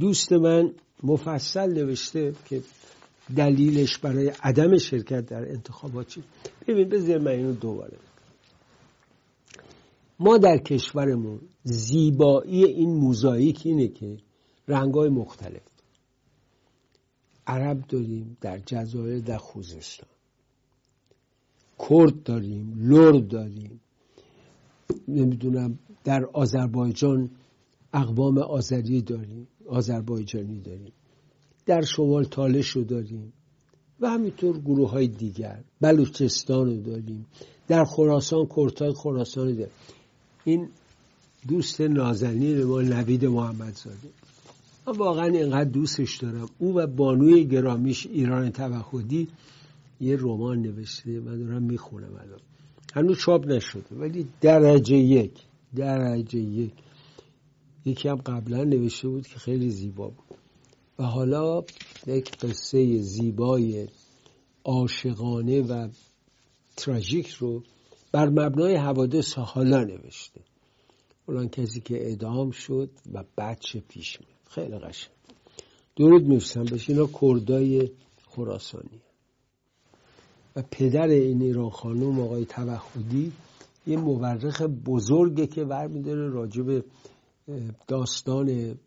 دوست 0.00 0.32
من 0.32 0.72
مفصل 1.02 1.72
نوشته 1.72 2.34
که 2.44 2.62
دلیلش 3.36 3.98
برای 3.98 4.32
عدم 4.42 4.78
شرکت 4.78 5.26
در 5.26 5.48
انتخابات 5.48 6.08
چی؟ 6.08 6.22
ببین 6.68 6.88
بذار 6.88 7.18
من 7.18 7.28
اینو 7.28 7.52
دوباره 7.52 7.96
ما 10.18 10.38
در 10.38 10.58
کشورمون 10.58 11.40
زیبایی 11.62 12.64
این 12.64 12.90
موزاییک 12.94 13.62
اینه 13.64 13.88
که 13.88 14.18
رنگای 14.68 15.08
مختلف 15.08 15.62
عرب 17.46 17.84
داریم 17.88 18.36
در 18.40 18.58
جزایر 18.58 19.18
در 19.18 19.38
خوزستان. 19.38 20.09
کرد 21.88 22.22
داریم 22.22 22.74
لرد 22.80 23.28
داریم. 23.28 23.80
نمی‌دونم 25.08 25.78
در 26.04 26.24
آذربایجان 26.32 27.30
اقوام 27.92 28.38
آذری 28.38 29.02
داریم 29.02 29.48
آذربایجانی 29.68 30.60
داریم. 30.60 30.92
در 31.66 31.80
شمال 31.80 32.24
تالش 32.24 32.68
رو 32.68 32.84
داریم. 32.84 33.32
و 34.00 34.10
همینطور 34.10 34.58
گروه 34.58 34.90
های 34.90 35.08
دیگر 35.08 35.64
بلوچستان 35.80 36.66
رو 36.66 36.82
داریم. 36.82 37.26
در 37.68 37.84
خراسان 37.84 38.46
کرتای 38.46 38.92
خراسان 38.92 39.48
رو 39.48 39.52
داریم. 39.52 39.72
این 40.44 40.68
دوست 41.48 41.80
نازنین 41.80 42.64
ما 42.64 42.80
نوید 42.80 43.24
محمدزاده. 43.24 44.08
من 44.86 44.96
واقعا 44.96 45.26
اینقدر 45.26 45.70
دوستش 45.70 46.16
دارم. 46.16 46.48
او 46.58 46.74
و 46.76 46.86
بانوی 46.86 47.44
گرامیش 47.44 48.06
ایران 48.06 48.50
توحدی 48.50 49.28
یه 50.00 50.16
رمان 50.16 50.62
نوشته 50.62 51.20
من 51.20 51.38
دارم 51.38 51.62
می‌خونم 51.62 52.14
الان. 52.14 52.40
هنوز 52.94 53.18
چاپ 53.18 53.46
نشده 53.46 53.96
ولی 53.96 54.26
درجه 54.40 54.96
یک 54.96 55.32
درجه 55.76 56.38
یک. 56.38 56.72
یکی 57.84 58.08
هم 58.08 58.16
قبلا 58.16 58.64
نوشته 58.64 59.08
بود 59.08 59.26
که 59.26 59.38
خیلی 59.38 59.70
زیبا 59.70 60.08
بود. 60.08 60.38
و 60.98 61.02
حالا 61.02 61.64
یک 62.06 62.36
قصه 62.38 62.98
زیبای 62.98 63.88
عاشقانه 64.64 65.60
و 65.60 65.88
تراژیک 66.76 67.28
رو 67.28 67.62
بر 68.12 68.28
مبنای 68.28 68.76
حوادث 68.76 69.34
حالا 69.38 69.84
نوشته. 69.84 70.40
اولان 71.26 71.48
کسی 71.48 71.80
که 71.80 71.94
اعدام 71.94 72.50
شد 72.50 72.90
و 73.12 73.24
بچه 73.38 73.80
پیش 73.88 74.20
میاد. 74.20 74.40
خیلی 74.50 74.78
قشنگ. 74.78 75.12
درود 75.96 76.26
میفرستم 76.26 76.64
بهش. 76.64 76.90
اینا 76.90 77.06
کردای 77.20 77.90
خراسانی 78.28 79.00
و 80.56 80.62
پدر 80.70 81.08
این 81.08 81.42
ایران 81.42 81.70
خانوم 81.70 82.20
آقای 82.20 82.44
توحدی 82.44 83.32
یه 83.86 83.96
مورخ 83.96 84.62
بزرگه 84.62 85.46
که 85.46 85.64
برمیداره 85.64 86.28
راجع 86.28 86.62
به 86.62 86.84
داستان 87.88 88.78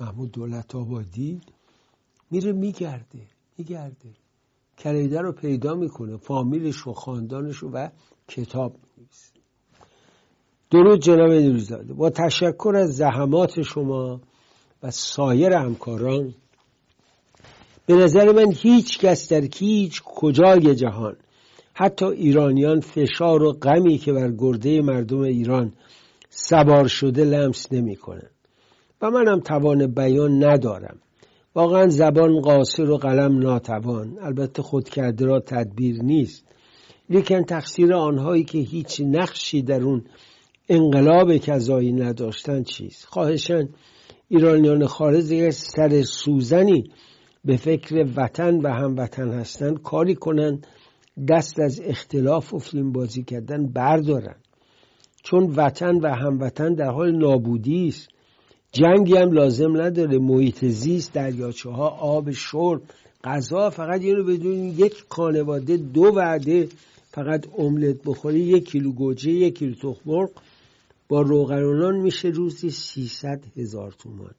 محمود 0.00 0.32
دولت 0.32 0.74
آبادی. 0.74 1.40
میره 2.30 2.52
میگرده 2.52 3.26
میگرده. 3.58 4.10
کلیده 4.78 5.20
رو 5.20 5.32
پیدا 5.32 5.74
می‌کنه 5.74 6.16
فامیلش 6.16 6.86
و 6.86 6.92
خاندانش 6.92 7.62
و 7.62 7.88
کتاب 8.28 8.72
می‌نویسه. 8.72 9.32
درود 10.70 11.00
جناب 11.00 11.30
نوریزاده 11.30 11.94
با 11.94 12.10
تشکر 12.10 12.72
از 12.76 12.96
زحمات 12.96 13.62
شما 13.62 14.20
و 14.82 14.90
سایر 14.90 15.52
همکاران 15.52 16.34
به 17.86 17.94
نظر 17.94 18.32
من 18.32 18.52
هیچ 18.52 18.98
کس 18.98 19.32
در 19.32 19.48
هیچ 19.54 20.02
کجای 20.04 20.74
جهان 20.74 21.16
حتی 21.74 22.04
ایرانیان 22.04 22.80
فشار 22.80 23.42
و 23.42 23.52
غمی 23.52 23.98
که 23.98 24.12
بر 24.12 24.30
گرده 24.38 24.82
مردم 24.82 25.20
ایران 25.20 25.72
سوار 26.30 26.88
شده 26.88 27.24
لمس 27.24 27.72
نمی 27.72 27.96
کنن. 27.96 28.30
و 29.02 29.10
منم 29.10 29.40
توان 29.40 29.86
بیان 29.86 30.44
ندارم. 30.44 30.98
واقعا 31.54 31.88
زبان 31.88 32.40
قاصر 32.40 32.90
و 32.90 32.96
قلم 32.96 33.38
ناتوان. 33.38 34.18
البته 34.20 34.62
خود 34.62 34.88
کرده 34.88 35.24
را 35.24 35.40
تدبیر 35.40 36.02
نیست. 36.02 36.44
لیکن 37.10 37.42
تقصیر 37.42 37.94
آنهایی 37.94 38.44
که 38.44 38.58
هیچ 38.58 39.00
نقشی 39.00 39.62
در 39.62 39.82
اون 39.82 40.04
انقلاب 40.68 41.36
کذایی 41.36 41.92
نداشتن 41.92 42.62
چیست؟ 42.62 43.06
خواهشن 43.06 43.68
ایرانیان 44.28 44.86
خارج 44.86 45.50
سر 45.50 46.02
سوزنی 46.02 46.84
به 47.44 47.56
فکر 47.56 48.06
وطن 48.16 48.56
و 48.56 48.68
هموطن 48.68 49.30
هستند 49.30 49.82
کاری 49.82 50.14
کنند 50.14 50.66
دست 51.28 51.60
از 51.60 51.80
اختلاف 51.84 52.54
و 52.54 52.58
فیلم 52.58 52.92
بازی 52.92 53.22
کردن 53.22 53.66
بردارن. 53.66 54.36
چون 55.22 55.52
وطن 55.56 55.96
و 55.96 56.14
هموطن 56.14 56.74
در 56.74 56.90
حال 56.90 57.16
نابودی 57.16 57.88
است. 57.88 58.08
جنگی 58.72 59.16
هم 59.16 59.32
لازم 59.32 59.80
نداره. 59.80 60.18
محیط 60.18 60.64
زیست 60.64 61.12
دریاچه 61.12 61.70
ها 61.70 61.88
آب 61.88 62.30
شرب 62.30 62.82
غذا 63.24 63.70
فقط 63.70 64.02
یه 64.02 64.14
رو 64.14 64.24
بدون 64.24 64.58
یک 64.58 65.04
خانواده 65.08 65.76
دو 65.76 66.02
وعده 66.02 66.68
فقط 67.10 67.46
املت 67.58 67.96
بخوری 68.04 68.40
یک 68.40 68.70
کیلو 68.70 68.92
گوجه 68.92 69.30
یک 69.30 69.58
کیلو 69.58 69.74
تخم 69.74 70.28
با 71.08 71.20
روغنونان 71.20 71.96
میشه 71.96 72.28
روزی 72.28 72.70
300 72.70 73.44
هزار 73.56 73.92
تومان. 73.92 74.34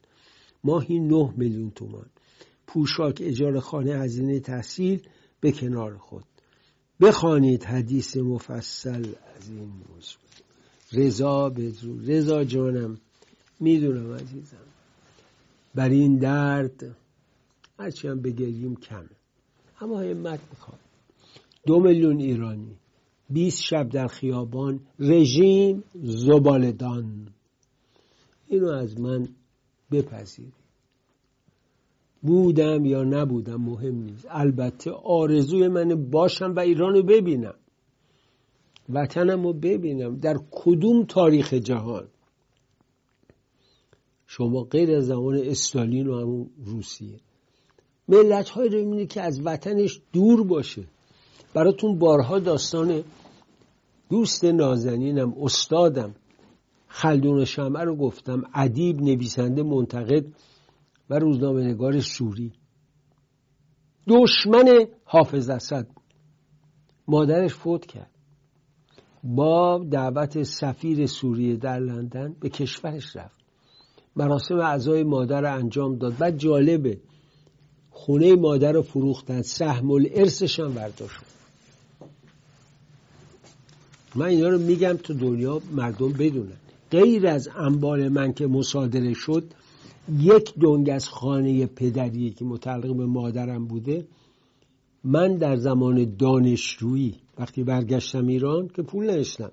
ماهی 0.64 0.98
9 0.98 1.32
میلیون 1.36 1.70
تومان. 1.70 2.06
پوشاک 2.66 3.18
اجاره 3.24 3.60
خانه 3.60 3.92
هزینه 3.94 4.40
تحصیل 4.40 5.02
به 5.40 5.52
کنار 5.52 5.96
خود. 5.96 6.24
بخوانید 7.00 7.64
حدیث 7.64 8.16
مفصل 8.16 9.04
از 9.36 9.48
این 9.48 9.72
موضوع. 9.88 10.20
رضا 10.92 11.48
بدرو. 11.48 12.00
رضا 12.06 12.44
جانم 12.44 12.98
می‌دونم 13.60 14.12
عزیزم. 14.12 14.56
بر 15.74 15.88
این 15.88 16.18
درد 16.18 16.96
هرچی 17.78 18.08
هم 18.08 18.20
بگریم 18.20 18.76
کمه. 18.76 19.08
اما 19.80 20.00
همت 20.00 20.40
می‌خواد 20.50 20.78
دو 21.66 21.80
میلیون 21.80 22.18
ایرانی 22.18 22.76
20 23.30 23.62
شب 23.62 23.88
در 23.88 24.06
خیابان 24.06 24.80
رژیم 24.98 25.84
زبالدان. 25.94 27.28
اینو 28.48 28.68
از 28.68 29.00
من 29.00 29.28
بپذیرید. 29.90 30.63
بودم 32.24 32.84
یا 32.84 33.02
نبودم 33.02 33.56
مهم 33.56 33.94
نیست. 33.94 34.26
البته 34.30 34.90
آرزوی 34.90 35.68
من 35.68 36.10
باشم 36.10 36.54
و 36.54 36.60
ایرانو 36.60 37.02
ببینم. 37.02 37.54
وطنم 38.88 39.46
رو 39.46 39.52
ببینم. 39.52 40.16
در 40.16 40.36
کدوم 40.50 41.04
تاریخ 41.04 41.54
جهان؟ 41.54 42.08
شما 44.26 44.62
غیر 44.62 44.96
از 44.96 45.06
زمان 45.06 45.34
استالین 45.36 46.06
و 46.06 46.20
همون 46.20 46.50
روسیه. 46.64 47.20
ملت 48.08 48.48
های 48.48 48.68
رو 48.68 48.78
می‌بینید 48.78 49.08
که 49.08 49.22
از 49.22 49.40
وطنش 49.44 50.00
دور 50.12 50.44
باشه. 50.44 50.84
براتون 51.54 51.98
بارها 51.98 52.38
داستان 52.38 53.02
دوست 54.10 54.44
نازنینم 54.44 55.34
استادم. 55.42 56.14
خلدون 56.88 57.44
شمع 57.44 57.84
رو 57.84 57.96
گفتم. 57.96 58.42
ادیب 58.54 59.00
نویسنده 59.00 59.62
منتقد. 59.62 60.24
و 61.10 61.18
روزنامه 61.18 61.64
نگار 61.64 62.00
سوری 62.00 62.52
دشمن 64.06 64.86
حافظ 65.04 65.50
اسد. 65.50 65.86
بود 65.86 66.04
مادرش 67.08 67.54
فوت 67.54 67.86
کرد. 67.86 68.10
با 69.24 69.84
دعوت 69.90 70.42
سفیر 70.42 71.06
سوریه 71.06 71.56
در 71.56 71.78
لندن 71.78 72.36
به 72.40 72.48
کشورش 72.48 73.16
رفت. 73.16 73.40
مراسم 74.16 74.54
اعضای 74.54 75.02
مادر 75.02 75.44
انجام 75.44 75.96
داد. 75.96 76.16
بعد 76.18 76.38
جالبه 76.38 77.00
خونه 77.90 78.34
مادر 78.34 78.72
رو 78.72 78.82
فروختن. 78.82 79.42
سهم 79.42 79.90
الارثش 79.90 80.60
هم 80.60 80.74
برداشت. 80.74 81.20
من 84.14 84.26
اینا 84.26 84.48
رو 84.48 84.58
میگم 84.58 84.96
تو 85.02 85.14
دنیا 85.14 85.60
مردم 85.72 86.12
بدونن. 86.12 86.56
غیر 86.90 87.26
از 87.26 87.48
انبال 87.56 88.08
من 88.08 88.32
که 88.32 88.46
مصادره 88.46 89.14
شد 89.14 89.44
یک 90.08 90.54
دنگ 90.60 90.90
از 90.90 91.08
خانه 91.08 91.66
پدری 91.66 92.30
که 92.30 92.44
متعلق 92.44 92.96
به 92.96 93.06
مادرم 93.06 93.64
بوده. 93.66 94.06
من 95.04 95.36
در 95.36 95.56
زمان 95.56 96.16
دانشجویی 96.16 97.14
وقتی 97.38 97.64
برگشتم 97.64 98.26
ایران 98.26 98.68
که 98.68 98.82
پول 98.82 99.10
نشتم 99.10 99.52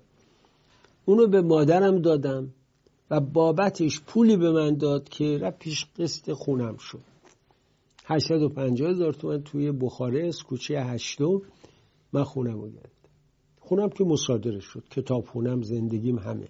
اونو 1.06 1.28
به 1.28 1.42
مادرم 1.42 2.00
دادم 2.02 2.54
و 3.10 3.20
بابتش 3.20 4.02
پولی 4.02 4.38
به 4.38 4.52
من 4.52 4.76
داد 4.78 5.10
که 5.10 5.38
رفت 5.38 5.60
پیش 5.60 5.86
قسط 6.00 6.32
خونم 6.32 6.78
شد. 6.78 7.00
850 8.06 8.90
هزار 8.90 9.14
تومن 9.14 9.42
توی 9.44 9.72
بخارست 9.72 10.44
کوچه 10.44 10.82
هشتم 10.82 11.42
من 12.14 12.24
خونم 12.24 12.62
رو 12.62 12.70
گرفتم. 12.70 13.10
خونم 13.60 13.90
که 13.90 14.04
مصادره 14.04 14.60
شد. 14.60 14.84
کتاب 14.92 15.26
خونم 15.26 15.62
زندگیم 15.62 16.20
همه. 16.20 16.48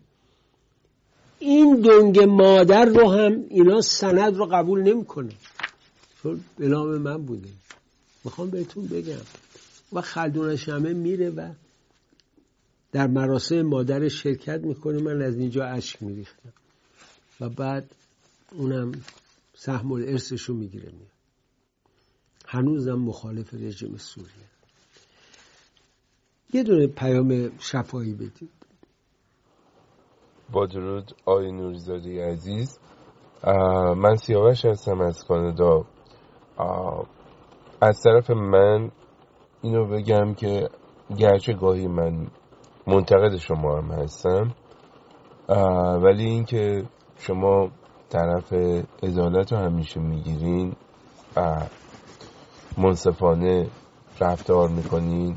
این 1.41 1.81
دنگ 1.81 2.19
مادر 2.19 2.85
رو 2.85 3.11
هم 3.11 3.45
اینا 3.49 3.81
سند 3.81 4.35
رو 4.35 4.45
قبول 4.45 4.81
نمی‌کنه. 4.81 5.33
چون 6.23 6.43
به 6.57 6.67
نام 6.67 6.97
من 6.97 7.17
بوده. 7.17 7.49
می‌خوام 8.23 8.49
بهتون 8.49 8.87
بگم. 8.87 9.21
و 9.93 10.01
خلدون 10.01 10.55
شمه 10.55 10.93
میره 10.93 11.29
و 11.29 11.53
در 12.91 13.07
مراسم 13.07 13.61
مادر 13.61 14.07
شرکت 14.07 14.61
می‌کنه. 14.61 15.01
من 15.01 15.21
از 15.21 15.35
اینجا 15.35 15.65
اشک 15.65 16.03
میریختم. 16.03 16.53
و 17.39 17.49
بعد 17.49 17.91
اونم 18.51 18.91
سهم 19.57 19.91
ارثش 19.91 20.41
رو 20.41 20.55
می‌گیره 20.55 20.91
هنوزم 22.45 22.95
مخالف 22.95 23.53
رژیم 23.53 23.97
سوریه. 23.97 24.31
یه 26.53 26.63
دونه 26.63 26.87
پیام 26.87 27.51
شفایی 27.59 28.13
بدید. 28.13 28.60
با 30.51 30.65
درود 30.65 31.11
آی 31.25 31.51
نوریزادی 31.51 32.19
عزیز. 32.19 32.79
من 33.95 34.15
سیاوش 34.15 34.65
هستم 34.65 35.01
از 35.01 35.23
کانادا. 35.23 35.85
از 37.81 38.01
طرف 38.03 38.29
من 38.29 38.91
اینو 39.61 39.85
بگم 39.85 40.33
که 40.33 40.69
گرچه 41.17 41.53
گاهی 41.53 41.87
من 41.87 42.27
منتقد 42.87 43.37
شما 43.37 43.77
هم 43.77 43.91
هستم 43.91 44.51
ولی 46.03 46.25
اینکه 46.25 46.83
شما 47.17 47.69
طرف 48.09 48.53
ادالت 49.03 49.53
رو 49.53 49.59
همیشه 49.59 49.99
می‌گیرین 49.99 50.75
و 51.35 51.61
منصفانه 52.77 53.67
رفتار 54.19 54.69
می‌کنین 54.69 55.35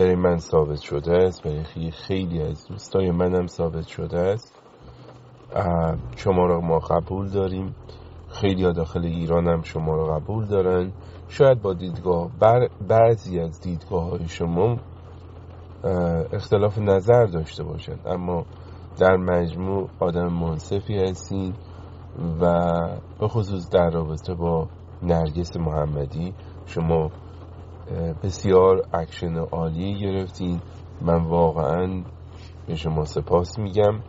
برای 0.00 0.14
من 0.14 0.38
ثابت 0.38 0.80
شده 0.80 1.12
است 1.12 1.42
برای 1.42 1.90
خیلی 1.90 2.42
از 2.42 2.66
دوستای 2.68 3.10
منم 3.10 3.46
ثابت 3.46 3.86
شده 3.86 4.18
است. 4.18 4.54
شما 6.16 6.46
را 6.46 6.60
ما 6.60 6.78
قبول 6.78 7.28
داریم. 7.28 7.74
خیلی 8.28 8.64
ها 8.64 8.72
داخل 8.72 9.04
ایران 9.04 9.48
هم 9.48 9.62
شما 9.62 9.94
را 9.96 10.18
قبول 10.18 10.44
دارن. 10.46 10.92
شاید 11.28 11.62
با 11.62 11.74
دیدگاه 11.74 12.30
بر 12.38 12.68
بعضی 12.88 13.40
از 13.40 13.60
دیدگاه 13.60 14.10
های 14.10 14.28
شما 14.28 14.76
اختلاف 16.32 16.78
نظر 16.78 17.24
داشته 17.24 17.64
باشند. 17.64 18.00
اما 18.06 18.44
در 18.98 19.16
مجموع 19.16 19.88
آدم 20.00 20.32
منصفی 20.32 20.98
هستین 20.98 21.54
و 22.40 22.68
به 23.20 23.28
خصوص 23.28 23.70
در 23.70 23.90
رابطه 23.90 24.34
با 24.34 24.68
نرگس 25.02 25.56
محمدی 25.56 26.34
شما 26.66 27.10
بسیار 28.22 28.82
اکشن 28.92 29.36
عالی 29.36 29.98
گرفتین. 30.00 30.60
من 31.00 31.24
واقعا 31.24 32.02
به 32.66 32.74
شما 32.74 33.04
سپاس 33.04 33.58
میگم. 33.58 34.00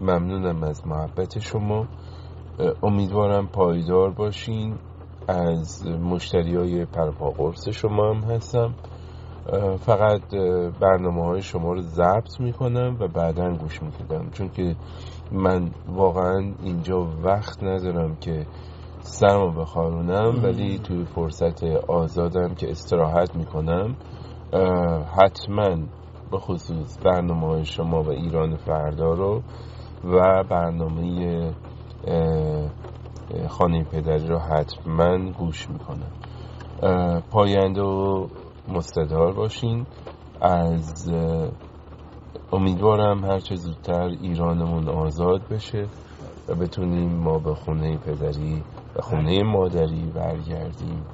ممنونم 0.00 0.62
از 0.62 0.86
محبت 0.86 1.38
شما. 1.38 1.86
امیدوارم 2.82 3.46
پایدار 3.46 4.10
باشین. 4.10 4.78
از 5.28 5.86
مشتری 5.86 6.56
های 6.56 6.86
شما 7.72 8.14
هم 8.14 8.20
هستم. 8.20 8.74
فقط 9.78 10.34
برنامه 10.80 11.24
های 11.24 11.42
شما 11.42 11.72
رو 11.72 11.80
ضبط 11.80 12.40
می‌کنم 12.40 12.96
و 13.00 13.08
بعدا 13.08 13.54
گوش 13.56 13.82
می‌کنم 13.82 14.30
چون 14.30 14.48
که 14.48 14.76
من 15.32 15.70
واقعا 15.88 16.54
اینجا 16.62 17.08
وقت 17.22 17.62
ندارم 17.62 18.16
که 18.16 18.46
سرمو 19.06 19.52
بخارونم 19.52 20.44
ولی 20.44 20.78
توی 20.78 21.04
فرصت 21.04 21.64
آزادم 21.88 22.54
که 22.54 22.70
استراحت 22.70 23.34
می‌کنم 23.34 23.96
حتما 25.22 25.76
به 26.30 26.38
خصوص 26.38 26.98
برنامه 27.04 27.46
های 27.46 27.64
شما 27.64 28.02
و 28.02 28.10
ایران 28.10 28.56
فردا 28.56 29.12
رو 29.12 29.42
و 30.04 30.44
برنامه 30.50 31.54
خانه 33.48 33.84
پدری 33.84 34.26
رو 34.26 34.38
حتما 34.38 35.32
گوش 35.32 35.70
می‌کنم. 35.70 36.12
پاینده 37.30 37.82
و 37.82 38.26
مستدار 38.68 39.32
باشین. 39.32 39.86
از 40.40 41.12
امیدوارم 42.52 43.24
هرچه 43.24 43.54
زودتر 43.54 44.04
ایرانمون 44.04 44.88
آزاد 44.88 45.48
بشه 45.50 45.88
و 46.48 46.54
بتونیم 46.54 47.12
ما 47.12 47.38
به 47.38 47.54
خونه 47.54 47.98
پدری 47.98 48.62
و 48.96 49.00
خونه 49.00 49.42
مادری 49.42 50.10
برگردیم. 50.14 51.04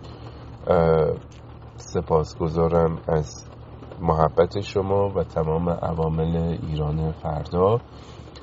سپاسگزارم 1.76 2.98
از 3.08 3.46
محبت 4.00 4.60
شما 4.60 5.08
و 5.08 5.24
تمام 5.24 5.70
عوامل 5.70 6.58
ایران 6.62 7.12
فردا. 7.12 7.80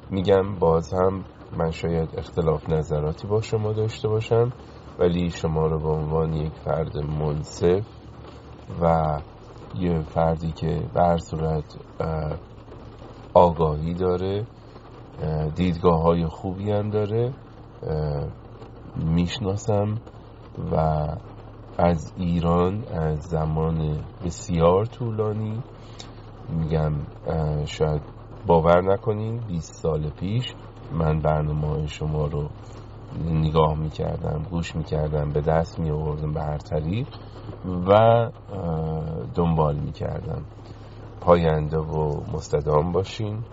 میگم 0.10 0.56
باز 0.60 0.93
هم 0.93 1.23
من 1.58 1.71
شاید 1.71 2.10
اختلاف 2.17 2.69
نظراتی 2.69 3.28
با 3.28 3.41
شما 3.41 3.73
داشته 3.73 4.08
باشم 4.08 4.54
ولی 5.00 5.30
شما 5.30 5.67
رو 5.67 5.80
به 5.80 5.89
عنوان 5.89 6.34
یک 6.34 6.54
فرد 6.54 6.97
منصف 6.97 7.86
و 8.82 9.17
یه 9.76 10.02
فردی 10.02 10.52
که 10.52 10.82
بر 10.93 11.17
صورت 11.17 11.78
آگاهی 13.34 13.93
داره 13.93 14.45
دیدگاه 15.56 16.02
های 16.02 16.26
خوبی 16.26 16.71
هم 16.71 16.89
داره 16.89 17.34
می‌شناسم 19.06 20.02
و 20.72 20.76
از 21.78 22.14
ایران 22.18 22.84
از 22.84 23.20
زمان 23.20 24.04
بسیار 24.24 24.86
طولانی 24.86 25.64
میگم 26.50 26.92
شاید 27.66 28.02
باور 28.48 28.94
نکنین 28.94 29.38
20 29.48 29.74
سال 29.74 30.10
پیش 30.10 30.44
من 30.92 31.20
برنامه 31.20 31.88
شما 31.88 32.26
رو 32.26 32.50
نگاه 33.26 33.76
می‌کردم 33.80 34.46
گوش 34.50 34.76
می‌کردم 34.76 35.32
به 35.32 35.42
دست 35.42 35.80
می 35.80 35.92
آوردم 35.92 36.34
به 36.34 36.42
هر 36.42 36.58
طریق 36.58 37.08
و 37.88 37.94
دنبال 39.36 39.76
می‌کردم. 39.76 40.42
پاینده 41.22 41.78
و 41.78 42.22
مستدام 42.34 42.92
باشین. 42.92 43.44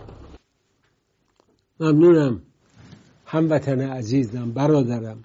ممنونم. 1.79 2.41
هموطن 3.25 3.81
عزیزم 3.81 4.51
برادرم. 4.51 5.17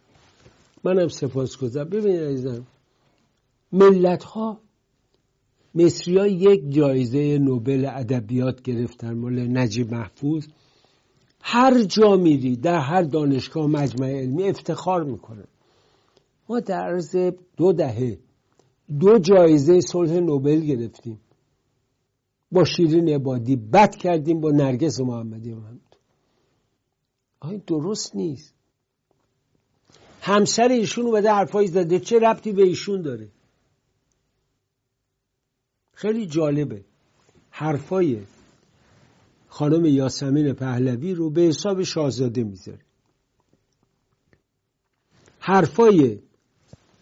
منم 0.84 1.08
سپاس 1.08 1.56
گذارم. 1.56 1.88
ببینید 1.88 2.22
عزیزم 2.22 2.66
ملت 3.72 4.24
ها 4.24 4.60
مصری 5.74 6.18
ها 6.18 6.26
یک 6.26 6.70
جایزه 6.70 7.38
نوبل 7.38 7.86
ادبیات 7.90 8.62
گرفتن 8.62 9.14
مال 9.14 9.58
نجیب 9.58 9.94
محفوظ. 9.94 10.46
هر 11.40 11.82
جا 11.82 12.16
میری 12.16 12.56
در 12.56 12.78
هر 12.78 13.02
دانشگاه 13.02 13.66
مجمع 13.66 14.08
علمی 14.08 14.48
افتخار 14.48 15.04
می‌کنن 15.04 15.46
ما 16.48 16.60
در 16.60 16.80
عرض 16.80 17.16
دو 17.56 17.72
دهه 17.72 18.18
دو 19.00 19.18
جایزه 19.18 19.80
صلح 19.80 20.12
نوبل 20.12 20.60
گرفتیم. 20.60 21.20
با 22.52 22.64
شیرین 22.64 23.08
عبادی 23.08 23.56
بد 23.56 23.94
کردیم 23.94 24.40
با 24.40 24.50
نرگس 24.50 25.00
محمدی 25.00 25.54
محمد 25.54 25.96
آیا 27.40 27.60
درست 27.66 28.16
نیست. 28.16 28.54
همسر 30.20 30.68
ایشون 30.68 31.06
اومده 31.06 31.30
حرفایی 31.32 31.68
زده. 31.68 31.98
چه 32.00 32.18
ربطی 32.18 32.52
به 32.52 32.62
ایشون 32.62 33.02
داره؟ 33.02 33.28
خیلی 35.92 36.26
جالبه. 36.26 36.84
حرفای 37.50 38.22
خانم 39.48 39.84
یاسمین 39.84 40.52
پهلوی 40.52 41.14
رو 41.14 41.30
به 41.30 41.40
حساب 41.40 41.82
شاهزاده 41.82 42.44
می‌ذاره. 42.44 42.80
حرفای 45.38 46.18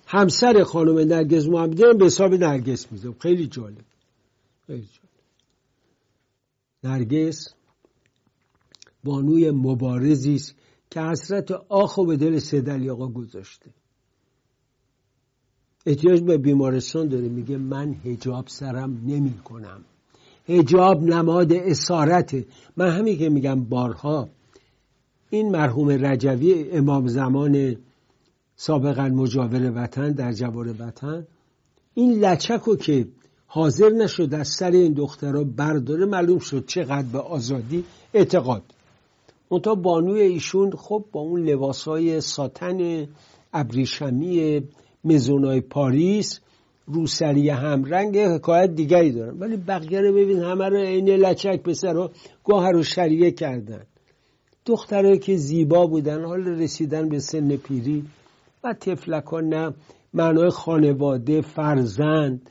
همسر 0.07 0.64
خانم 0.64 0.98
نرگس 0.98 1.46
محمدی 1.46 1.83
هم 1.83 1.98
به 1.98 2.04
حساب 2.04 2.35
نرگس 2.35 2.92
می‌ذاره. 2.92 3.16
خیلی 3.18 3.46
جالب. 3.46 3.85
خیلی 4.66 4.88
جالب. 4.92 5.09
نرگس 6.85 7.54
بانوی 9.04 9.50
مبارزی 9.50 10.35
است 10.35 10.54
که 10.90 11.01
حسرت 11.01 11.51
آخ 11.68 11.98
و 11.98 12.07
به 12.07 12.16
دل 12.16 12.38
سید 12.38 12.90
آقا 12.90 13.09
گذاشته. 13.09 13.70
احتیاج 15.87 16.20
به 16.20 16.38
بیمارستان 16.38 17.09
داره. 17.09 17.29
میگه 17.29 17.57
من 17.57 17.94
هجاب 18.05 18.48
سرم 18.48 19.03
نمی 19.07 19.38
کنم 19.44 19.85
هجاب 20.48 21.03
نماد 21.03 21.53
اسارته. 21.53 22.46
من 22.77 22.90
همین 22.90 23.18
که 23.18 23.29
میگم 23.29 23.64
بارها 23.64 24.29
این 25.31 25.51
مرحوم 25.51 25.88
رجوی 26.07 26.70
امام 26.70 27.07
زمان 27.07 27.77
سابقا 28.57 29.09
مجاور 29.09 29.72
وطن 29.74 30.12
در 30.12 30.33
جوار 30.33 30.74
وطن 30.79 31.27
این 31.94 32.12
لچک 32.24 32.61
رو 32.66 32.77
که 32.77 33.09
حاضر 33.46 33.90
نشد 33.90 34.35
از 34.35 34.48
سر 34.48 34.70
این 34.70 34.92
دخترها 34.92 35.44
برداره 35.44 36.05
معلوم 36.05 36.38
شد 36.38 36.66
چقدر 36.66 37.07
به 37.12 37.18
آزادی 37.18 37.85
اعتقاد 38.14 38.62
منتها 39.50 39.74
بانوی 39.74 40.20
ایشون 40.20 40.70
خب 40.70 41.04
با 41.12 41.20
اون 41.20 41.42
لباسای 41.42 42.20
ساتن 42.20 43.08
ابریشمی 43.52 44.62
مزونای 45.04 45.61
پاریس 45.61 46.40
روسری 46.87 47.48
همرنگ 47.48 48.18
حکایت 48.18 48.70
دیگری 48.74 49.12
دارن. 49.12 49.38
ولی 49.38 49.56
بقیه 49.56 50.00
رو 50.00 50.12
ببین 50.12 50.38
همه 50.42 50.68
رو 50.68 50.76
عین 50.76 51.08
لچک 51.08 51.62
پسر 51.62 51.92
رو 51.92 52.11
گاه 52.44 52.70
رو 52.70 52.82
شریه 52.82 53.30
کردن. 53.30 53.82
دخترهایی 54.66 55.18
که 55.18 55.37
زیبا 55.37 55.87
بودن 55.87 56.24
حال 56.24 56.40
رسیدن 56.40 57.08
به 57.08 57.18
سن 57.18 57.56
پیری 57.56 58.04
و 58.64 58.72
تفلکان 58.72 59.48
نه 59.48 59.74
معنای 60.14 60.50
خانواده 60.50 61.40
فرزند. 61.40 62.50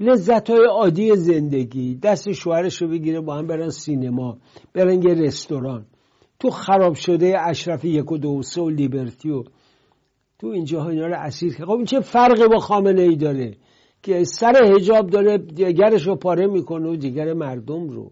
لذت 0.00 0.50
های 0.50 0.66
عادی 0.70 1.16
زندگی. 1.16 1.94
دست 1.94 2.32
شوهرش 2.32 2.82
رو 2.82 2.88
بگیره 2.88 3.20
با 3.20 3.34
هم 3.34 3.46
برن 3.46 3.70
سینما 3.70 4.38
برن 4.72 5.02
یه 5.02 5.14
رستوران. 5.14 5.84
تو 6.38 6.50
خراب 6.50 6.94
شده 6.94 7.34
اشرف 7.40 7.84
یک 7.84 8.12
و 8.12 8.18
دو 8.18 8.40
و 8.56 8.68
لیبرتی 8.68 9.30
و 9.30 9.44
تو 10.38 10.46
اینجا 10.46 10.88
اینا 10.88 11.06
رو 11.06 11.14
اسیر 11.18 11.52
خب 11.52 11.70
این 11.70 11.84
چه 11.84 12.00
فرقی 12.00 12.48
با 12.48 12.58
خامنه 12.58 13.02
ای 13.02 13.16
داره 13.16 13.56
که 14.02 14.24
سر 14.24 14.74
هجاب 14.76 15.10
داره 15.10 15.38
دیگرش 15.38 16.06
رو 16.06 16.16
پاره 16.16 16.46
می‌کنه 16.46 16.88
و 16.88 16.96
دیگر 16.96 17.32
مردم 17.32 17.88
رو. 17.88 18.10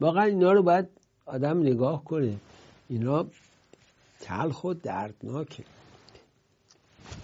واقعا 0.00 0.24
اینا 0.24 0.52
رو 0.52 0.62
باید 0.62 0.88
آدم 1.26 1.58
نگاه 1.58 2.04
کنه. 2.04 2.36
اینا 2.88 3.26
تلخ 4.20 4.64
و 4.64 4.74
دردناکه. 4.74 5.64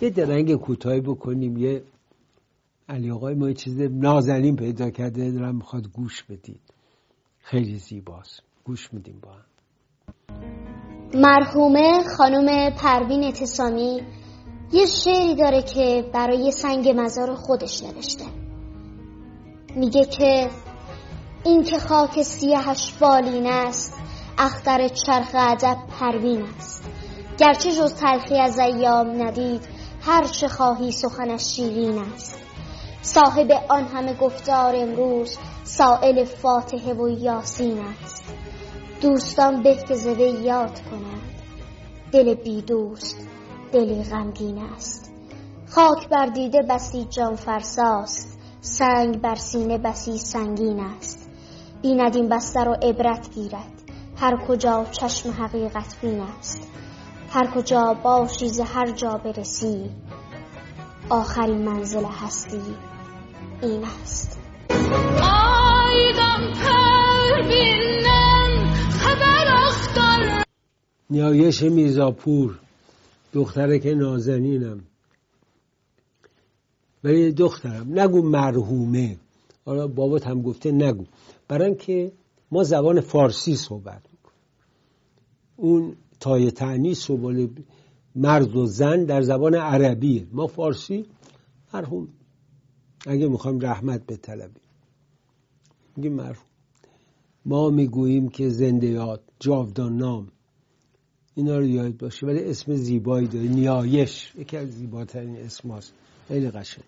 یه 0.00 0.10
درنگ 0.10 0.54
کوتاهی 0.54 1.00
بکنیم. 1.00 1.56
یه 1.56 1.82
علی 2.88 3.10
آقای 3.10 3.34
ما 3.34 3.48
یه 3.48 3.54
چیز 3.54 3.80
نازنین 3.80 4.56
پیدا 4.56 4.90
کرده. 4.90 5.30
دارم 5.30 5.54
می‌خواد 5.54 5.88
گوش 5.88 6.22
بدید. 6.22 6.60
خیلی 7.50 7.78
زیباست. 7.78 8.42
گوش 8.64 8.94
میدیم 8.94 9.20
با 9.20 9.30
هم. 9.30 9.44
مرحومه 11.14 12.04
خانم 12.16 12.70
پروین 12.70 13.24
اتسامی 13.24 14.02
یه 14.72 14.86
شعری 14.86 15.34
داره 15.34 15.62
که 15.62 16.10
برای 16.14 16.52
سنگ 16.52 16.92
مزار 16.96 17.34
خودش 17.34 17.82
نوشته. 17.82 18.24
میگه 19.74 20.04
که 20.04 20.50
این 21.44 21.62
که 21.62 21.78
خاک 21.78 22.22
سیهش 22.22 22.92
بالین 23.00 23.46
است 23.46 23.94
اختر 24.38 24.88
چرخ 24.88 25.30
ادب 25.34 25.76
پروین 26.00 26.42
است. 26.42 26.90
گرچه 27.38 27.70
جز 27.70 27.94
تلخی 27.94 28.40
از 28.40 28.58
ایام 28.58 29.22
ندید 29.22 29.68
هر 30.00 30.24
چه 30.24 30.48
خواهی 30.48 30.92
سخنش 30.92 31.42
شیرین 31.56 31.98
است. 31.98 32.47
صاحب 33.02 33.50
آن 33.68 33.84
همه 33.84 34.14
گفتار 34.14 34.76
امروز 34.76 35.38
سائل 35.64 36.24
فاتحه 36.24 36.94
و 36.94 37.08
یاسین 37.08 37.78
است. 37.78 38.24
دوستان 39.00 39.62
به 39.62 39.74
که 39.74 39.94
زوه 39.94 40.20
یاد 40.20 40.80
کنند. 40.90 41.22
دل 42.12 42.34
بی 42.34 42.62
دوست 42.62 43.26
دلی 43.72 44.02
غمگین 44.02 44.58
است. 44.58 45.12
خاک 45.70 46.08
بر 46.08 46.26
دیده 46.26 46.62
بسی 46.62 47.04
جان 47.04 47.36
فرساست. 47.36 48.38
سنگ 48.60 49.20
بر 49.20 49.34
سینه 49.34 49.78
بسی 49.78 50.18
سنگین 50.18 50.80
است. 50.80 51.30
بیند 51.82 52.16
این 52.16 52.28
بستر 52.28 52.68
و 52.68 52.72
عبرت 52.72 53.30
گیرد. 53.30 53.82
هر 54.16 54.36
کجا 54.36 54.84
چشم 54.90 55.30
حقیقت 55.30 55.96
بین 56.02 56.20
است. 56.20 56.68
هر 57.30 57.46
کجا 57.46 57.94
باشی 58.02 58.48
ز 58.48 58.60
هر 58.60 58.90
جا 58.90 59.18
برسی. 59.24 59.90
آخرین 61.10 61.64
منزل 61.64 62.04
هستی 62.04 62.60
این 63.62 63.84
است. 63.84 64.38
نیایش 71.10 71.62
میزاپور 71.62 72.58
دختره 73.32 73.78
که 73.78 73.94
نازنینم. 73.94 74.80
ولی 77.04 77.32
دخترم 77.32 77.98
نگو 77.98 78.22
مرحومه. 78.22 79.16
حالا 79.64 79.86
بابات 79.86 80.26
هم 80.26 80.42
گفته 80.42 80.72
نگو. 80.72 81.04
برای 81.48 81.66
اینکه 81.66 82.12
ما 82.50 82.64
زبان 82.64 83.00
فارسی 83.00 83.56
صحبت 83.56 84.02
می‌کنیم. 84.12 84.40
اون 85.56 85.96
تای 86.20 86.50
تعنیس 86.50 87.10
و 87.10 87.16
مرد 88.14 88.56
و 88.56 88.66
زن 88.66 89.04
در 89.04 89.22
زبان 89.22 89.54
عربیه 89.54 90.26
ما 90.32 90.46
فارسی 90.46 91.06
مرحوم. 91.74 92.08
اگه 93.06 93.28
می‌خوایم 93.28 93.60
رحمت 93.60 94.06
به 94.06 94.16
طلبی. 94.16 94.60
میگیم 95.96 96.12
مرحوم. 96.12 96.46
ما 97.44 97.70
می‌گوییم 97.70 98.28
که 98.28 98.48
زنده 98.48 98.86
یاد 98.86 99.22
جاودان 99.40 99.96
نام. 99.96 100.28
اینا 101.34 101.58
رو 101.58 101.66
یاد 101.66 101.96
باشه. 101.96 102.26
ولی 102.26 102.44
اسم 102.44 102.74
زیبایی 102.74 103.26
داره 103.26 103.48
نیایش. 103.48 104.32
یکی 104.38 104.56
از 104.56 104.68
زیباترین 104.70 105.36
اسم 105.36 105.70
هست 105.70 105.92
خیلی 106.28 106.50
قشنگ. 106.50 106.84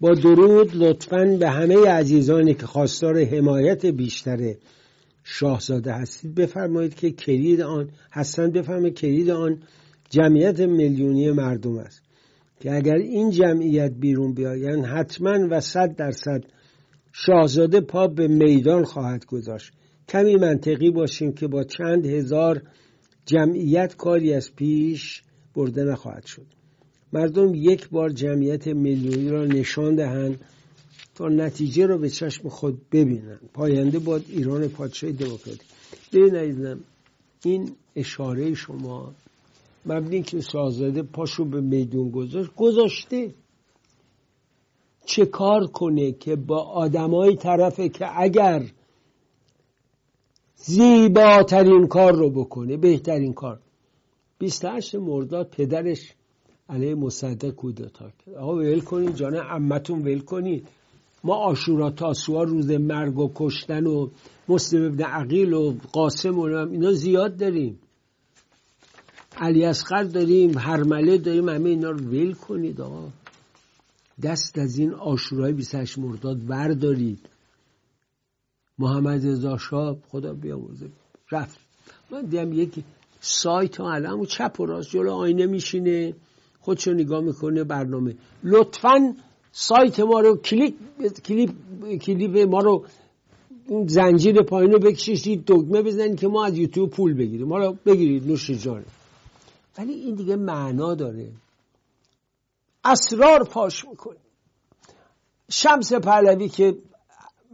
با 0.00 0.14
درود 0.14 0.76
لطفا 0.76 1.36
به 1.40 1.50
همه 1.50 1.88
عزیزانی 1.88 2.54
که 2.54 2.66
خواستار 2.66 3.24
حمایت 3.24 3.86
بیشتر 3.86 4.54
شاهزاده 5.24 5.92
هستید. 5.92 6.34
بفرمایید 6.34 6.94
که 6.94 7.10
کلید 7.10 7.60
آن 7.60 7.88
هستن 8.12 8.50
بفرمایید 8.50 8.94
کلید 8.94 9.30
آن 9.30 9.58
جمعیت 10.10 10.60
میلیونی 10.60 11.30
مردم 11.30 11.78
است 11.78 12.02
که 12.60 12.74
اگر 12.74 12.94
این 12.94 13.30
جمعیت 13.30 13.92
بیرون 13.92 14.34
بیایند 14.34 14.84
حتما 14.84 15.48
و 15.50 15.60
صد 15.60 15.96
درصد 15.96 16.44
شاهزاده 17.12 17.80
پا 17.80 18.06
به 18.06 18.28
میدان 18.28 18.84
خواهد 18.84 19.26
گذاشت. 19.26 19.72
کمی 20.08 20.36
منطقی 20.36 20.90
باشیم 20.90 21.32
که 21.32 21.46
با 21.46 21.64
چند 21.64 22.06
هزار 22.06 22.62
جمعیت 23.26 23.96
کاری 23.96 24.34
از 24.34 24.54
پیش 24.56 25.22
برده 25.54 25.84
نخواهد 25.84 26.24
شد. 26.26 26.46
مردم 27.12 27.54
یک 27.54 27.88
بار 27.88 28.10
جمعیت 28.10 28.66
میلیونی 28.66 29.28
را 29.28 29.44
نشان 29.44 29.94
دهند 29.94 30.40
تا 31.14 31.28
نتیجه 31.28 31.86
را 31.86 31.98
به 31.98 32.10
چشم 32.10 32.48
خود 32.48 32.80
ببینند. 32.92 33.50
پاینده 33.54 33.98
باد 33.98 34.24
ایران 34.28 34.68
پادشاه 34.68 35.12
دموکراتیک. 35.12 35.68
ببینید 36.12 36.78
این 37.44 37.70
اشاره 37.96 38.54
شما 38.54 39.14
مبنی 39.88 40.22
که 40.22 40.40
شاهزاده 40.40 41.02
پاشو 41.02 41.44
به 41.44 41.60
میدون 41.60 42.10
گذاشت. 42.10 42.50
گذاشته. 42.56 43.34
چه 45.06 45.26
کار 45.26 45.66
کنه 45.66 46.12
که 46.12 46.36
با 46.36 46.62
آدمای 46.62 47.36
طرفه 47.36 47.88
که 47.88 48.20
اگر 48.20 48.62
زیباترین 50.54 51.86
کار 51.86 52.12
رو 52.12 52.30
بکنه 52.30 52.76
بهترین 52.76 53.32
کار. 53.32 53.60
28 54.38 54.94
مرداد 54.94 55.50
پدرش 55.50 56.14
علیه 56.68 56.94
مصدق 56.94 57.50
کودتا 57.50 58.10
کرد 58.10 58.34
آقا 58.34 58.56
ول 58.56 58.80
کنید 58.80 59.14
جان 59.14 59.36
عمتون 59.36 60.02
ول 60.02 60.20
کنید 60.20 60.68
ما 61.24 61.34
آشورا 61.34 61.90
تاسوها 61.90 62.42
روز 62.42 62.70
مرگ 62.70 63.18
و 63.18 63.30
کشتن 63.34 63.86
و 63.86 64.08
مسلم 64.48 64.84
ابن 64.84 65.04
عقیل 65.04 65.52
و 65.52 65.74
قاسم 65.92 66.38
و 66.38 66.42
اینا 66.42 66.92
زیاد 66.92 67.36
داریم. 67.36 67.78
علی 69.40 69.64
اصغر 69.64 70.02
داریم 70.02 70.58
هرمله 70.58 71.18
داریم 71.18 71.48
همه 71.48 71.68
اینا 71.68 71.90
رو 71.90 71.98
ول 71.98 72.32
کنید 72.32 72.80
آقا. 72.80 73.08
دست 74.22 74.58
از 74.58 74.78
این 74.78 74.94
آشورای 74.94 75.52
28 75.52 75.98
مرداد 75.98 76.46
بردارید. 76.46 77.28
محمد 78.78 79.26
رضا 79.26 79.56
شاه 79.56 79.96
خدا 80.08 80.32
بیامرزه. 80.32 80.88
رفت. 81.32 81.60
من 82.10 82.22
دیدم 82.22 82.52
یک 82.52 82.84
سایت 83.20 83.76
ها 83.76 83.92
الان 83.92 84.24
چپ 84.24 84.60
و 84.60 84.66
راست 84.66 84.90
جلو 84.90 85.12
آینه 85.12 85.46
میشینه 85.46 86.14
خودشو 86.60 86.92
نگاه 86.92 87.20
می‌کنه 87.20 87.64
برنامه. 87.64 88.16
لطفا 88.44 89.14
سایت 89.52 90.00
ما 90.00 90.20
رو 90.20 90.36
کلیک 90.36 90.74
کلیپ 91.24 91.50
کلیپ 92.00 92.38
ما 92.38 92.60
رو 92.60 92.84
زنجیر 93.86 94.42
پایین 94.42 94.72
رو 94.72 94.78
بکشید 94.78 95.44
دگمه 95.44 95.82
بزنید 95.82 96.20
که 96.20 96.28
ما 96.28 96.44
از 96.44 96.58
یوتیوب 96.58 96.90
پول 96.90 97.14
بگیریم. 97.14 97.48
ما 97.48 97.58
رو 97.58 97.76
بگیرید 97.86 98.26
نوش 98.26 98.50
جانه 98.50 98.84
ولی 99.78 99.92
این 99.92 100.14
دیگه 100.14 100.36
معنا 100.36 100.94
داره. 100.94 101.32
اسرار 102.84 103.44
پاش 103.44 103.84
می‌کنه. 103.84 104.16
شمس 105.50 105.92
پهلوی 105.92 106.48
که 106.48 106.78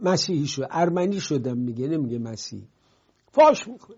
مسیحی 0.01 0.47
شد 0.47 0.67
ارمنی 0.71 1.19
شدم 1.19 1.57
میگه 1.57 1.87
نمیگه 1.87 2.19
مسیحی 2.19 2.67
فاش 3.31 3.67
می‌کنه. 3.67 3.97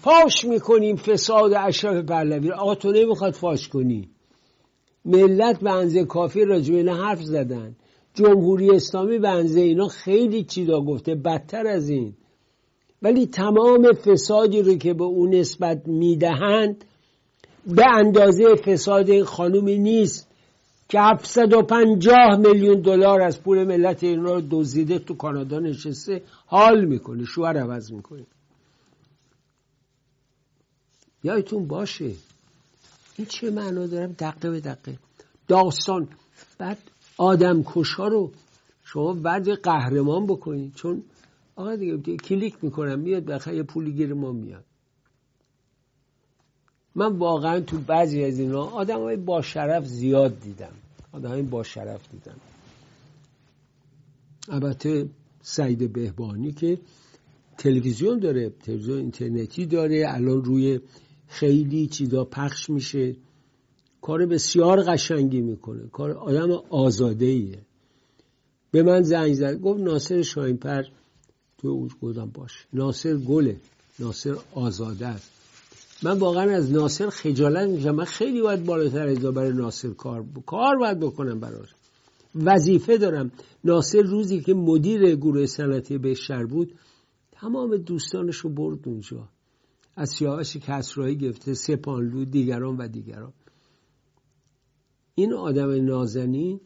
فاش 0.00 0.44
می‌کنیم 0.44 0.96
فساد 0.96 1.52
اشرف 1.52 2.04
پهلوی 2.04 2.52
آقا 2.52 2.74
تو 2.74 2.92
نمی‌خواد 2.92 3.32
فاش 3.32 3.68
کنی. 3.68 4.08
ملت 5.04 5.60
به 5.60 5.70
انزه 5.70 6.04
کافی 6.04 6.44
راجع 6.44 6.74
اینا 6.74 6.94
حرف 6.94 7.22
زدن. 7.22 7.76
جمهوری 8.14 8.70
اسلامی 8.70 9.18
به 9.18 9.28
انزه 9.28 9.60
اینا 9.60 9.88
خیلی 9.88 10.44
چیزا 10.44 10.80
گفته 10.80 11.14
بدتر 11.14 11.66
از 11.66 11.88
این. 11.88 12.16
ولی 13.04 13.26
تمام 13.26 13.92
فسادی 13.92 14.62
رو 14.62 14.74
که 14.74 14.94
به 14.94 15.04
اون 15.04 15.34
نسبت 15.34 15.88
می‌دهند 15.88 16.84
به 17.66 17.86
اندازه 17.94 18.54
فساد 18.54 19.10
این 19.10 19.24
خانومی 19.24 19.78
نیست 19.78 20.28
که 20.88 21.00
750 21.00 22.36
میلیون 22.36 22.80
دلار 22.80 23.22
از 23.22 23.42
پول 23.42 23.64
ملت 23.64 24.04
این 24.04 24.22
رو 24.22 24.42
دزدیده 24.50 24.98
تو 24.98 25.14
کانادا 25.14 25.58
نشسته 25.58 26.22
حال 26.46 26.84
می‌کنه 26.84 27.24
شوهر 27.24 27.58
عوض 27.58 27.92
می‌کنه. 27.92 28.26
یادتون 31.24 31.66
باشه 31.66 32.10
این 33.16 33.26
چه 33.26 33.50
معنا 33.50 33.86
دارم؟ 33.86 34.12
دقیقه 34.12 34.50
به 34.50 34.60
دقیقه. 34.60 34.98
داستان. 35.48 36.08
بعد 36.58 36.78
آدم 37.16 37.62
کشا 37.66 38.08
رو 38.08 38.30
شما 38.84 39.12
بعد 39.12 39.48
قهرمان 39.48 40.26
بکنید. 40.26 40.74
چون 40.74 41.02
آقا 41.56 41.76
دیگه 41.76 42.16
کلیک 42.16 42.64
می‌کنم 42.64 42.98
میاد 42.98 43.24
بخیر 43.24 43.54
یه 43.54 43.62
پولی 43.62 43.92
گیر 43.92 44.14
ما 44.14 44.32
میاد. 44.32 44.64
من 46.94 47.16
واقعا 47.16 47.60
تو 47.60 47.78
بعضی 47.78 48.24
از 48.24 48.38
اینا 48.38 48.64
آدم 48.64 49.00
های 49.00 49.16
با 49.16 49.42
شرف 49.42 49.86
زیاد 49.86 50.40
دیدم. 50.40 50.72
آدم 51.12 51.28
های 51.28 51.42
با 51.42 51.62
شرف 51.62 52.10
دیدم. 52.12 52.36
البته 54.48 55.08
سعید 55.42 55.92
بهبانی 55.92 56.52
که 56.52 56.78
تلویزیون 57.58 58.18
داره 58.18 58.50
تلویزیون 58.50 58.98
اینترنتی 58.98 59.66
داره 59.66 60.04
الان 60.08 60.44
روی 60.44 60.80
خیلی 61.28 61.86
چیزا 61.86 62.24
پخش 62.24 62.70
میشه. 62.70 63.16
کار 64.02 64.26
بسیار 64.26 64.82
قشنگی 64.82 65.40
می‌کنه. 65.40 65.88
کار 65.92 66.10
آدم 66.10 66.50
آزاده 66.70 67.26
ایه 67.26 67.58
به 68.70 68.82
من 68.82 69.02
زنگ 69.02 69.34
زد 69.34 69.60
گفت 69.60 69.80
ناصر 69.80 70.22
شاینپر 70.22 70.82
تو 71.58 71.68
اوج 71.68 71.92
گفتم 72.02 72.30
باش 72.34 72.66
ناصر 72.72 73.16
گله. 73.16 73.60
ناصر 73.98 74.36
آزاده 74.54 75.06
است. 75.06 75.30
من 76.02 76.18
واقعا 76.18 76.56
از 76.56 76.72
ناصر 76.72 77.10
خجالت 77.10 77.68
میشم 77.68 77.90
من 77.90 78.04
خیلی 78.04 78.42
باید 78.42 78.64
بالاتر 78.64 79.06
از 79.06 79.18
برای 79.18 79.52
ناصر 79.52 79.90
کار 79.90 80.24
کار 80.46 80.76
باید 80.80 81.00
بکنم 81.00 81.40
براش. 81.40 81.68
وظیفه 82.34 82.98
دارم. 82.98 83.32
ناصر 83.64 84.02
روزی 84.02 84.40
که 84.40 84.54
مدیر 84.54 85.16
گروه 85.16 85.46
صنعتی 85.46 85.98
بهشهر 85.98 86.46
بود 86.46 86.74
تمام 87.32 87.76
دوستانش 87.76 88.36
رو 88.36 88.50
برد 88.50 88.88
اونجا. 88.88 89.28
از 89.96 90.10
سیاوش 90.18 90.56
کسرایی 90.56 91.16
گرفته 91.16 91.54
سپانلو 91.54 92.24
دیگران 92.24 92.76
و 92.76 92.88
دیگران. 92.88 93.32
این 95.14 95.34
آدم 95.34 95.84
نازنین 95.84 96.60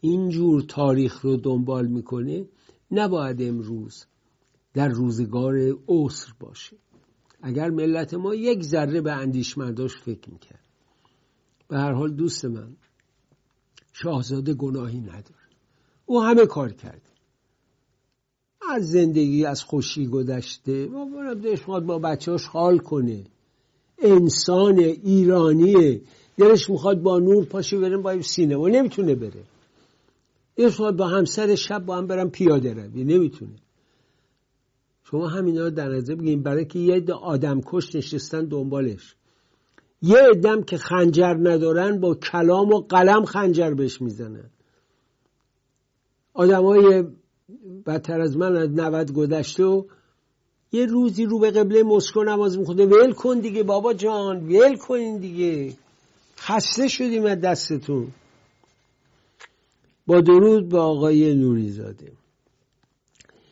اینجور 0.00 0.62
تاریخ 0.62 1.20
رو 1.20 1.36
دنبال 1.36 1.86
می‌کنه. 1.86 2.44
نباید 2.90 3.42
امروز 3.42 4.04
در 4.74 4.88
روزگار 4.88 5.54
عسر 5.88 6.32
باشه. 6.40 6.76
اگر 7.42 7.70
ملت 7.70 8.14
ما 8.14 8.34
یک 8.34 8.62
ذره 8.62 9.00
به 9.00 9.12
اندیشمنداش 9.12 9.96
فکر 9.96 10.30
می‌کرد. 10.30 10.64
به 11.68 11.78
هر 11.78 11.92
حال 11.92 12.12
دوست 12.12 12.44
من 12.44 12.76
شاهزاده 13.92 14.54
گناهی 14.54 15.00
نداره. 15.00 15.40
او 16.06 16.22
همه 16.22 16.46
کار 16.46 16.72
کرده. 16.72 17.10
از 18.70 18.90
زندگی 18.90 19.44
از 19.44 19.62
خوشی 19.62 20.06
گذشته 20.06 20.86
و 20.86 21.34
دلش 21.34 21.62
با 21.62 21.98
بچهاش 21.98 22.44
حال 22.44 22.78
کنه. 22.78 23.24
انسان 23.98 24.78
ایرانیه. 24.78 26.02
دلش 26.36 26.70
می‌خواد 26.70 27.02
با 27.02 27.18
نور 27.18 27.44
پاشه 27.44 27.78
بریم 27.78 28.02
با 28.02 28.22
سینما. 28.22 28.68
نمی‌تونه 28.68 29.14
بره. 29.14 29.44
دلش 30.60 30.70
می‌خواد 30.70 30.96
با 30.96 31.06
همسر 31.08 31.54
شب 31.54 31.84
با 31.84 31.96
هم 31.96 32.06
برم 32.06 32.30
پیاده 32.30 32.74
روی. 32.74 33.04
نمی‌تونه. 33.04 33.56
شما 35.04 35.28
همینا 35.28 35.64
رو 35.64 35.70
در 35.70 35.88
نظر 35.88 36.14
بگیریم 36.14 36.42
برای 36.42 36.64
که 36.64 36.78
یه 36.78 37.12
آدم 37.12 37.60
کش 37.66 37.94
نشستن 37.94 38.44
دنبالش. 38.44 39.14
یه 40.02 40.18
ادم 40.30 40.62
که 40.62 40.78
خنجر 40.78 41.34
ندارن 41.34 42.00
با 42.00 42.14
کلام 42.14 42.68
و 42.68 42.80
قلم 42.80 43.24
خنجر 43.24 43.74
بهش 43.74 44.00
می‌زنن. 44.00 44.50
های 46.34 47.04
بدتر 47.86 48.20
از 48.20 48.36
من 48.36 48.56
از 48.56 48.70
نود 48.70 49.12
گذشته 49.12 49.64
و 49.64 49.84
یه 50.72 50.86
روزی 50.86 51.24
رو 51.24 51.38
به 51.38 51.50
قبله 51.50 51.82
مسکو 51.82 52.24
نماز 52.24 52.58
میخونده. 52.58 52.86
ول 52.86 53.12
کن 53.12 53.38
دیگه 53.38 53.62
بابا 53.62 53.92
جان 53.92 54.46
ول 54.48 54.76
کن 54.76 55.16
دیگه. 55.16 55.74
خسته 56.38 56.88
شدیم 56.88 57.24
از 57.24 57.40
دستتون. 57.40 58.08
با 60.10 60.20
درود 60.20 60.68
به 60.68 60.78
آقای 60.78 61.34
نوریزاده 61.34 62.12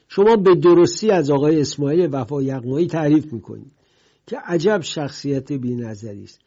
شما 0.09 0.37
به 0.37 0.55
درستی 0.55 1.11
از 1.11 1.31
آقای 1.31 1.61
اسماعیل 1.61 2.09
وفا 2.12 2.42
یغمایی 2.42 2.87
تعریف 2.87 3.33
می‌کنید 3.33 3.73
که 4.27 4.37
عجب 4.44 4.81
شخصیت 4.83 5.53
بی 5.53 5.83
است. 5.85 6.40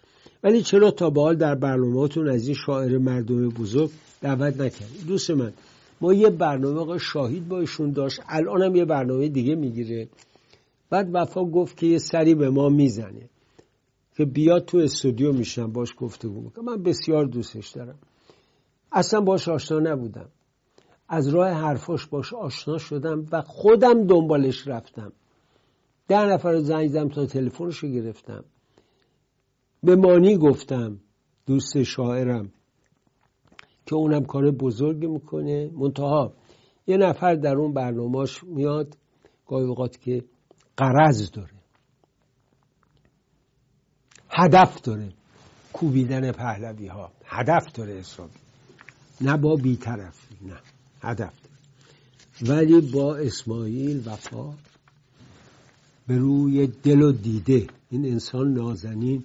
ولی 0.43 0.61
چرا 0.61 0.91
تا 0.91 1.09
به 1.09 1.21
حال 1.21 1.35
در 1.35 1.55
برنامهاتون 1.55 2.29
از 2.29 2.47
این 2.47 2.55
شاعر 2.65 2.97
مردم 2.97 3.49
بزرگ 3.49 3.89
دعوت 4.21 4.61
نکردید؟ 4.61 5.07
دوست 5.07 5.31
من 5.31 5.53
ما 6.01 6.13
یه 6.13 6.29
برنامه 6.29 6.97
شاهید 6.97 7.47
با 7.47 7.59
ایشون 7.59 7.91
داشت 7.91 8.21
الان 8.29 8.61
هم 8.61 8.75
یه 8.75 8.85
برنامه 8.85 9.27
دیگه 9.27 9.55
می‌گیره. 9.55 10.07
بعد 10.89 11.09
وفا 11.13 11.45
گفت 11.45 11.77
که 11.77 11.87
یه 11.87 11.97
سری 11.97 12.35
به 12.35 12.49
ما 12.49 12.69
می‌زنه 12.69 13.29
که 14.17 14.25
بیاد 14.25 14.65
تو 14.65 14.77
استودیو 14.77 15.31
میشنم 15.33 15.71
باش 15.71 15.93
گفتگو 15.97 16.41
می‌کنم. 16.41 16.65
من 16.65 16.83
بسیار 16.83 17.25
دوستش 17.25 17.69
دارم. 17.69 17.95
اصلا 18.91 19.21
باش 19.21 19.49
آشنا 19.49 19.79
نبودم. 19.79 20.29
از 21.09 21.27
راه 21.27 21.49
حرفاش 21.49 22.07
باش 22.07 22.33
آشنا 22.33 22.77
شدم 22.77 23.25
و 23.31 23.41
خودم 23.41 24.07
دنبالش 24.07 24.67
رفتم. 24.67 25.11
ده 26.07 26.25
نفر 26.25 26.59
زنگ 26.59 26.89
زدم 26.89 27.09
تا 27.09 27.25
تلفنش 27.25 27.77
رو 27.77 27.89
گرفتم. 27.89 28.43
به 29.83 29.95
مانی 29.95 30.37
گفتم 30.37 30.99
دوست 31.45 31.83
شاعرم 31.83 32.51
که 33.85 33.95
اونم 33.95 34.25
کار 34.25 34.51
بزرگی 34.51 35.07
می‌کنه. 35.07 35.71
منتها 35.73 36.33
یه 36.87 36.97
نفر 36.97 37.35
در 37.35 37.55
اون 37.55 37.73
برنامهش 37.73 38.43
میاد 38.43 38.97
گاهی 39.47 39.65
اوقات 39.65 40.01
که 40.01 40.23
قرض 40.77 41.31
داره. 41.31 41.53
هدف 44.29 44.81
داره. 44.81 45.09
کوبیدن 45.73 46.31
پهلوی 46.31 46.87
ها 46.87 47.11
هدف 47.25 47.71
داره 47.71 47.93
حسابی. 47.93 48.39
نه 49.21 49.37
با 49.37 49.55
بیطرفی 49.55 50.35
نه 50.41 50.57
هدف. 51.01 51.33
ولی 52.41 52.81
با 52.81 53.15
اسماعیل 53.15 54.03
وفا 54.05 54.53
به 56.07 56.17
روی 56.17 56.67
دل 56.67 57.01
و 57.01 57.11
دیده. 57.11 57.67
این 57.89 58.05
انسان 58.05 58.53
نازنین 58.53 59.23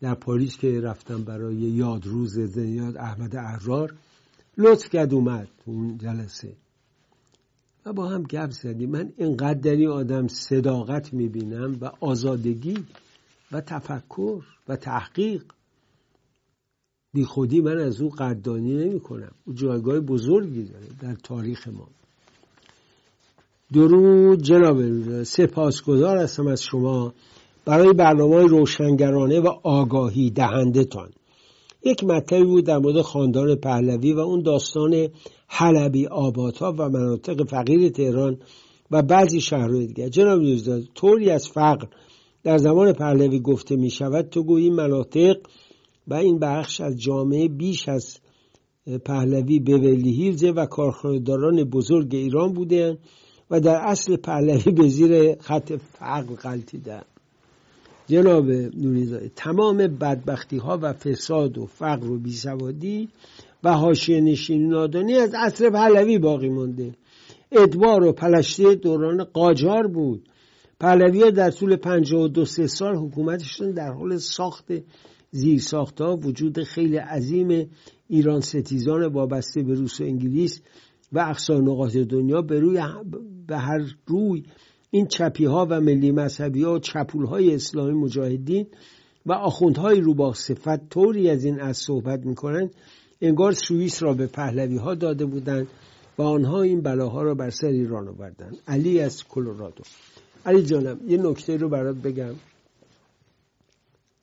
در 0.00 0.14
پاریس 0.14 0.56
که 0.56 0.80
رفتم 0.80 1.24
برای 1.24 1.56
یاد 1.56 2.06
روز 2.06 2.38
زنیاد 2.38 2.96
احمد 2.96 3.36
احرار 3.36 3.94
لطف 4.58 4.88
کرد 4.88 5.14
اومد 5.14 5.48
اون 5.64 5.98
جلسه. 5.98 6.52
و 7.86 7.92
با 7.92 8.08
هم 8.08 8.22
گپ 8.22 8.50
زدیم. 8.50 8.90
من 8.90 9.12
اینقدر 9.16 9.60
در 9.60 9.70
این 9.70 9.88
آدم 9.88 10.28
صداقت 10.28 11.12
می‌بینم 11.12 11.78
و 11.80 11.90
آزادگی 12.00 12.86
و 13.52 13.60
تفکر 13.60 14.42
و 14.68 14.76
تحقیق 14.76 15.44
بی 17.16 17.24
خودی 17.24 17.60
من 17.60 17.78
از 17.78 18.00
او 18.00 18.08
قدردانی 18.08 18.74
نمی 18.74 19.00
کنم 19.00 19.32
او 19.46 19.52
جایگاه 19.52 20.00
بزرگی 20.00 20.64
داره 20.64 20.86
در 21.02 21.14
تاریخ 21.14 21.68
ما. 21.68 21.88
درود 23.72 24.42
جناب 24.42 24.78
سپاسگزار 25.22 26.16
هستم 26.16 26.46
از 26.46 26.62
شما. 26.62 27.12
برای 27.64 27.92
برنامه 27.92 28.46
روشنگرانه 28.46 29.40
و 29.40 29.48
آگاهی 29.62 30.30
دهنده 30.30 30.84
تان 30.84 31.10
یک 31.84 32.04
مطلبی 32.04 32.44
بود 32.44 32.64
در 32.66 32.78
مورد 32.78 33.00
خاندان 33.00 33.54
پهلوی 33.54 34.12
و 34.12 34.18
اون 34.18 34.42
داستان 34.42 35.08
حلبی 35.48 36.06
آبادها 36.06 36.72
و 36.78 36.88
مناطق 36.88 37.44
فقیر 37.48 37.88
تهران 37.88 38.38
و 38.90 39.02
بعضی 39.02 39.40
شهرهای 39.40 39.86
دیگر. 39.86 40.08
جناب 40.08 40.40
دوستان 40.40 40.84
طوری 40.94 41.30
از 41.30 41.48
فقر 41.48 41.86
در 42.44 42.58
زمان 42.58 42.92
پهلوی 42.92 43.40
گفته 43.40 43.76
می 43.76 43.90
شود 43.90 44.28
تو 44.28 44.42
گویی 44.42 44.70
مناطق 44.70 45.36
و 46.08 46.14
این 46.14 46.38
بخش 46.38 46.80
از 46.80 47.00
جامعه 47.00 47.48
بیش 47.48 47.88
از 47.88 48.18
پهلوی 49.04 49.60
به 49.60 49.76
ولیهیرزه 49.76 50.50
و 50.50 50.66
کارخانهداران 50.66 51.64
بزرگ 51.64 52.14
ایران 52.14 52.52
بودند 52.52 52.98
و 53.50 53.60
در 53.60 53.76
اصل 53.76 54.16
پهلوی 54.16 54.72
به 54.72 54.88
زیر 54.88 55.34
خط 55.34 55.72
فقر 55.72 56.34
غلطیدن 56.34 57.02
جناب 58.06 58.50
نوریزاده 58.50 59.30
تمام 59.36 59.76
بدبختی 59.76 60.56
ها 60.56 60.78
و 60.82 60.92
فساد 60.92 61.58
و 61.58 61.66
فقر 61.66 62.10
و 62.10 62.18
بیسوادی 62.18 63.08
و 63.64 63.72
حاشیه 63.72 64.20
نشینی 64.20 64.66
نادانی 64.66 65.14
از 65.14 65.34
عصر 65.34 65.70
پهلوی 65.70 66.18
باقی 66.18 66.48
مانده. 66.48 66.94
ادوار 67.52 68.04
و 68.04 68.12
پلشتی 68.12 68.76
دوران 68.76 69.24
قاجار 69.24 69.86
بود. 69.86 70.28
پهلوی 70.80 71.30
در 71.30 71.50
طول 71.50 71.76
دو 72.28 72.44
سه 72.44 72.66
سال 72.66 72.96
حکومتشون 72.96 73.70
در 73.70 73.92
حال 73.92 74.16
ساخت 74.16 74.72
زیر 75.30 75.62
ها 76.00 76.16
وجود 76.16 76.62
خیلی 76.62 76.96
عظیم 76.96 77.70
ایران 78.08 78.40
ستیزان 78.40 79.06
وابسته 79.06 79.62
به 79.62 79.74
روس 79.74 80.00
و 80.00 80.04
انگلیس 80.04 80.60
و 81.12 81.18
اقصا 81.18 81.60
نقاط 81.60 81.96
دنیا 81.96 82.42
به 82.42 82.60
روی 82.60 82.80
به 83.46 83.56
هر 83.56 83.94
روی 84.06 84.42
این 84.90 85.06
چپی 85.06 85.44
ها 85.44 85.66
و 85.70 85.80
ملی 85.80 86.10
مذهبی 86.10 86.62
ها 86.62 86.74
و 86.74 86.78
چپول 86.78 87.26
های 87.26 87.54
اسلامی 87.54 87.92
مجاهدین 87.92 88.66
و 89.26 89.32
آخوندهای 89.32 90.00
رو 90.00 90.14
با 90.14 90.32
صفت 90.32 90.88
طوری 90.88 91.30
از 91.30 91.44
این 91.44 91.60
از 91.60 91.76
صحبت 91.76 92.26
می‌کنند 92.26 92.74
انگار 93.20 93.52
سوئیس 93.52 94.02
را 94.02 94.14
به 94.14 94.26
پهلوی 94.26 94.76
ها 94.76 94.94
داده 94.94 95.26
بودند 95.26 95.66
و 96.18 96.22
آنها 96.22 96.62
این 96.62 96.80
بلاها 96.80 97.22
را 97.22 97.34
بر 97.34 97.50
سر 97.50 97.66
ایران 97.66 98.08
آوردند. 98.08 98.56
علی 98.68 99.00
از 99.00 99.24
کلرادو 99.24 99.82
علی 100.46 100.62
جانم 100.62 101.00
یه 101.08 101.16
نکته 101.16 101.56
رو 101.56 101.68
برات 101.68 101.96
بگم. 101.96 102.34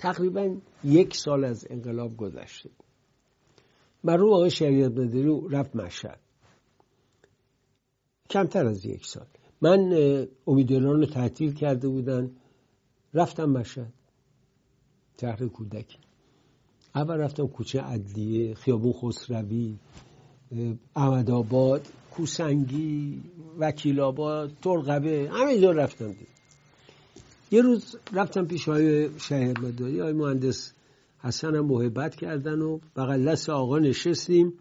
تقریبا 0.04 0.56
یک 0.84 1.16
سال 1.16 1.44
از 1.44 1.68
انقلاب 1.70 2.18
گذشته. 2.18 2.70
مرحوم 4.04 4.34
آقای 4.34 4.50
شریعت 4.50 4.92
مداری 4.92 5.42
رفت 5.50 5.76
مشهد. 5.76 6.20
کمتر 8.30 8.66
از 8.66 8.86
یک 8.86 9.06
سال. 9.06 9.26
من 9.62 9.80
امیدواران 10.48 11.00
رو 11.00 11.06
تعطیل 11.06 11.54
کرده 11.54 11.88
بودن. 11.88 12.32
رفتم 13.14 13.46
مشهد. 13.46 13.94
شهر 15.22 15.48
کودکی 15.48 15.98
اول 16.96 17.16
رفتم 17.16 17.48
کوچه 17.48 17.82
عدلیه 17.82 18.54
خیابون 18.54 18.94
خسروی 18.94 19.76
احمد 20.96 21.32
آباد 21.32 21.88
کوسنگی 22.12 23.22
وکیل 23.60 24.00
آباد 24.00 24.52
ترقبه 24.62 25.30
همینجا 25.34 25.72
رفتم 25.72 26.08
دید 26.08 26.33
یه 27.54 27.62
روز 27.62 27.96
رفتم 28.14 28.46
پیش 28.46 28.68
های 28.68 29.20
شهر 29.20 29.60
مداری 29.60 30.00
های 30.00 30.14
مهندس 30.14 30.74
حسن 31.20 31.56
هم 31.56 31.66
محبت 31.66 32.16
کردن 32.16 32.62
و 32.62 32.80
بغل 32.96 33.32
دست 33.32 33.50
آقا 33.50 33.80
نشستیم. 33.80 34.54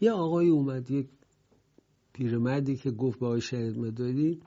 یه 0.00 0.12
آقای 0.12 0.48
اومد 0.48 0.90
یک 0.90 1.06
پیرمردی 2.12 2.76
که 2.76 2.90
گفت 2.90 3.18
با 3.18 3.40
شهید 3.40 3.78
مداری 3.78 4.40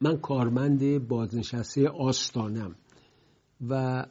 من 0.00 0.16
کارمند 0.16 1.08
بازنشسته 1.08 1.88
آستانم 1.88 2.74
و 3.68 4.04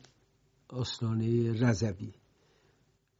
آستانه 0.69 1.53
رزوی 1.53 2.13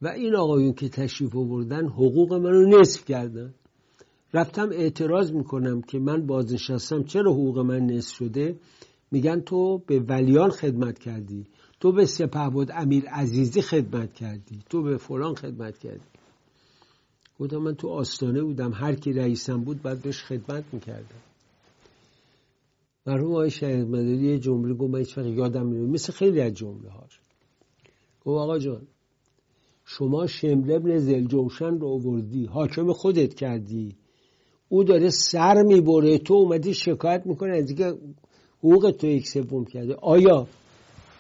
و 0.02 0.08
این 0.08 0.36
آقایون 0.36 0.74
که 0.74 0.90
تشریف 0.90 1.36
آوردن 1.36 1.88
حقوق 1.88 2.34
من 2.34 2.52
رو 2.52 2.80
نصف 2.80 3.06
کردن. 3.06 3.54
رفتم 4.34 4.70
اعتراض 4.72 5.32
می‌کنم 5.32 5.82
که 5.82 6.00
من 6.00 6.26
بازنشستم. 6.26 7.04
چرا 7.04 7.32
حقوق 7.32 7.60
من 7.60 7.86
نصف 7.86 8.16
شده؟ 8.16 8.56
میگن 9.12 9.40
تو 9.40 9.78
به 9.78 10.00
ولیان 10.00 10.50
خدمت 10.50 11.00
کردی. 11.00 11.46
تو 11.80 11.92
به 11.92 12.06
سپه 12.06 12.50
بود 12.50 12.72
امیر 12.72 13.06
عزیزی 13.10 13.62
خدمت 13.62 14.14
کردی. 14.14 14.60
تو 14.70 14.82
به 14.84 14.98
فلان 14.98 15.36
خدمت 15.36 15.78
کردی. 15.78 16.10
گفتم 17.40 17.58
من 17.58 17.76
تو 17.76 17.88
آستانه 17.88 18.42
بودم. 18.42 18.74
هر 18.74 18.96
کی 18.96 19.14
رئیسم 19.14 19.62
بود 19.62 19.82
بعد 19.82 20.02
بهش 20.02 20.24
خدمت 20.24 20.64
می‌کردم. 20.74 21.22
مرحوم 23.06 23.32
آقای 23.32 23.50
شهید 23.50 23.88
مداری 23.88 24.32
یه 24.32 24.40
جمله 24.40 24.74
گفت 24.74 24.94
من 24.94 25.00
هیچ 25.00 25.18
یادم 25.18 25.70
نمیاد. 25.70 25.90
مثل 25.90 26.14
خیلی 26.14 26.42
از 26.42 26.54
جمله 26.54 26.90
هاش 26.90 27.20
گفت 28.26 28.40
آقا 28.40 28.60
جان 28.60 28.88
شما 29.86 30.28
شمل 30.28 30.72
ابن 30.72 30.98
زلجوشن 30.98 31.80
رو 31.80 31.88
آوردی 31.88 32.46
حاکم 32.46 32.94
خودت 32.94 33.34
کردی. 33.34 33.96
او 34.70 34.84
داره 34.84 35.10
سر 35.10 35.64
می‌بره. 35.64 36.18
تو 36.18 36.34
اومدی 36.34 36.74
شکایت 36.74 37.26
می‌کنه 37.26 37.58
از 37.58 37.70
اینکه 37.70 37.98
حقوق 38.60 38.92
تو 38.92 39.08
یک 39.08 39.28
سوم 39.28 39.66
کرده. 39.66 39.96
آیا 39.96 40.48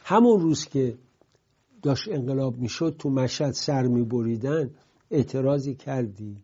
همون 0.03 0.39
روز 0.39 0.65
که 0.65 0.97
داشت 1.81 2.07
انقلاب 2.09 2.57
می‌شد 2.57 2.95
تو 2.99 3.09
مشهد 3.09 3.51
سر 3.51 3.87
میبریدن 3.87 4.69
اعتراضی 5.11 5.75
کردی؟ 5.75 6.37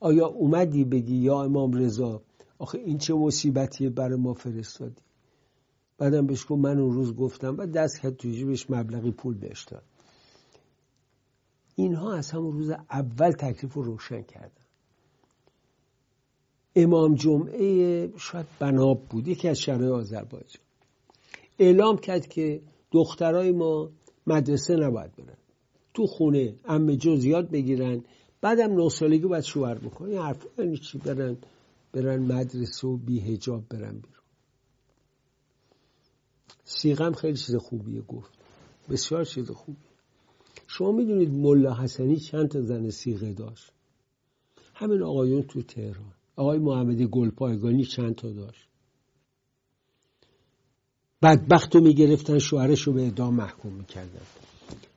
آیا 0.00 0.26
اومدی 0.26 0.84
بگی 0.84 1.16
یا 1.16 1.42
امام 1.42 1.72
رضا 1.72 2.22
آخه 2.58 2.78
این 2.78 2.98
چه 2.98 3.14
مصیبتیه 3.14 3.90
برای 3.90 4.18
ما 4.18 4.34
فرستادی؟ 4.34 5.02
بعدم 5.98 6.26
بهش 6.26 6.42
گفت 6.42 6.60
من 6.60 6.78
اون 6.78 6.92
روز 6.92 7.16
گفتم. 7.16 7.54
و 7.58 7.66
دست 7.66 8.00
کرد 8.00 8.16
توی 8.16 8.32
جیبش 8.32 8.70
مبلغی 8.70 9.10
پول 9.10 9.34
بهش 9.34 9.64
داد. 9.64 9.82
اینها 11.74 12.14
از 12.14 12.30
همون 12.30 12.52
روز 12.52 12.70
اول 12.70 13.30
تکلیف 13.30 13.74
رو 13.74 13.82
روشن 13.82 14.22
کردن. 14.22 14.59
امام 16.76 17.14
جمعه 17.14 18.12
شاید 18.16 18.46
بناب 18.58 19.02
بود 19.10 19.28
یکی 19.28 19.48
از 19.48 19.58
شهرهای 19.60 19.90
آذربایجان. 19.90 20.62
اعلام 21.58 21.98
کرد 21.98 22.28
که 22.28 22.60
دخترای 22.92 23.52
ما 23.52 23.90
مدرسه 24.26 24.76
نباید 24.76 25.16
برن. 25.16 25.36
تو 25.94 26.06
خونه 26.06 26.54
ام 26.64 26.94
جو 26.94 27.16
زیاد 27.16 27.50
بگیرن 27.50 28.04
بعدم 28.40 28.74
نه 28.74 28.88
سالگی 28.88 29.26
باید 29.26 29.44
شوهر 29.44 29.78
بکنن 29.78 30.08
این 30.08 30.18
حرف 30.18 30.46
یعنی 30.58 30.78
چی؟ 30.78 30.98
برن 30.98 31.36
برن 31.92 32.18
مدرسه 32.18 32.88
و 32.88 32.96
بی 32.96 33.20
هجاب 33.20 33.68
برن 33.68 33.92
بیرون. 33.92 34.24
سیغم 36.64 37.12
خیلی 37.12 37.36
چیز 37.36 37.56
خوبیه 37.56 38.00
گفت. 38.00 38.30
بسیار 38.90 39.24
چیز 39.24 39.50
خوبیه. 39.50 39.90
شما 40.66 40.92
می‌دونید 40.92 41.30
ملا 41.30 41.74
حسنی 41.74 42.16
چند 42.16 42.48
تا 42.48 42.60
زن 42.60 42.90
سیغه 42.90 43.32
داشت؟ 43.32 43.72
همین 44.74 45.02
آقایون 45.02 45.42
تو 45.42 45.62
تهران. 45.62 46.14
آقای 46.40 46.58
محمدی 46.58 47.06
گلپایگانی 47.06 47.84
چند 47.84 48.14
تا 48.14 48.30
داشت؟ 48.30 48.68
بدبخت 51.22 51.74
رو 51.74 51.82
می‌گرفتن 51.82 52.38
شوهرش 52.38 52.82
رو 52.82 52.92
به 52.92 53.06
ادام 53.06 53.34
محکوم 53.34 53.72
می‌کردن. 53.72 54.26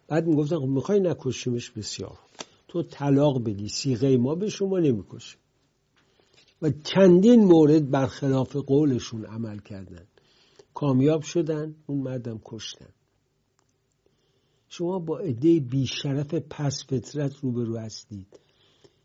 بعد 0.08 0.28
می‌گفتن 0.28 0.60
خب 0.60 0.66
می‌خوای 0.66 1.00
نکشیمش 1.00 1.72
بسیار. 1.72 2.20
تو 2.68 2.84
طلاق 2.84 3.44
بدی 3.44 3.68
سیغه 3.68 4.18
ما 4.18 4.36
به 4.36 4.50
شما 4.50 4.80
نمی‌کشیم. 4.80 5.40
و 6.62 6.70
چندین 6.70 7.46
مورد 7.46 7.92
برخلاف 7.92 8.56
قولشون 8.56 9.26
عمل 9.26 9.60
کردن. 9.60 10.08
کامیاب 10.74 11.22
شدن 11.22 11.76
اون 11.88 12.02
مردم 12.02 12.42
کشتن. 12.46 12.90
شما 14.70 15.00
با 15.00 15.20
عده 15.20 15.60
بیشرف 15.60 16.34
پس 16.34 16.84
فطرت 16.90 17.36
روبرو 17.42 17.78
هستید. 17.78 18.40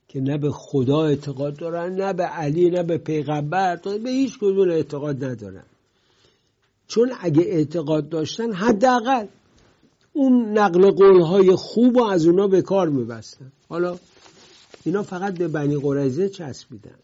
که 0.08 0.20
نه 0.20 0.38
به 0.38 0.50
خدا 0.50 1.04
اعتقاد 1.04 1.56
دارن 1.56 1.94
نه 1.94 2.12
به 2.12 2.24
علی 2.24 2.70
نه 2.70 2.82
به 2.82 2.98
پیغمبر 2.98 3.76
به 3.76 4.10
هیچ 4.10 4.38
کدوم 4.38 4.68
اعتقاد 4.70 5.24
ندارن. 5.24 5.64
چون 6.88 7.12
اگه 7.20 7.42
اعتقاد 7.42 8.08
داشتن 8.08 8.52
حداقل 8.52 9.26
اون 10.12 10.58
نقل 10.58 10.90
قولهای 10.90 11.56
خوب 11.56 11.96
و 11.96 12.04
از 12.04 12.26
اونا 12.26 12.48
به 12.48 12.62
کار 12.62 12.88
میبستن. 12.88 13.52
حالا 13.68 13.98
اینا 14.84 15.02
فقط 15.02 15.38
به 15.38 15.48
بنی 15.48 15.76
قرزه 15.76 16.28
چسبیدن. 16.28 16.98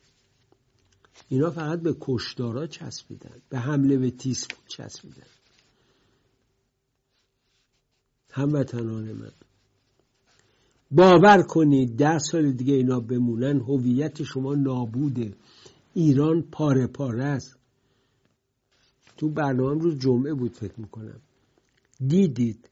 اینا 1.29 1.51
فقط 1.51 1.81
به 1.81 1.97
کشدارا 2.01 2.67
چسبیدن. 2.67 3.43
به 3.49 3.59
حمله 3.59 3.97
به 3.97 4.11
تیس 4.11 4.49
چسبیدن. 4.69 5.27
هموطنان 8.31 9.13
من. 9.13 9.31
باور 10.97 11.43
کنید 11.43 11.97
ده 11.97 12.19
سال 12.19 12.53
دیگه 12.53 12.75
اینا 12.75 13.01
بمونن 13.01 13.61
هویت 13.61 14.23
شما 14.23 14.55
نابوده. 14.55 15.35
ایران 15.95 16.43
پاره 16.43 16.87
پاره 16.87 17.25
است. 17.25 17.57
تو 19.17 19.29
برنامه 19.29 19.83
روز 19.83 19.99
جمعه 19.99 20.35
بود 20.35 20.53
فکر 20.53 20.81
می‌کنم. 20.81 21.21
دیدید 22.07 22.71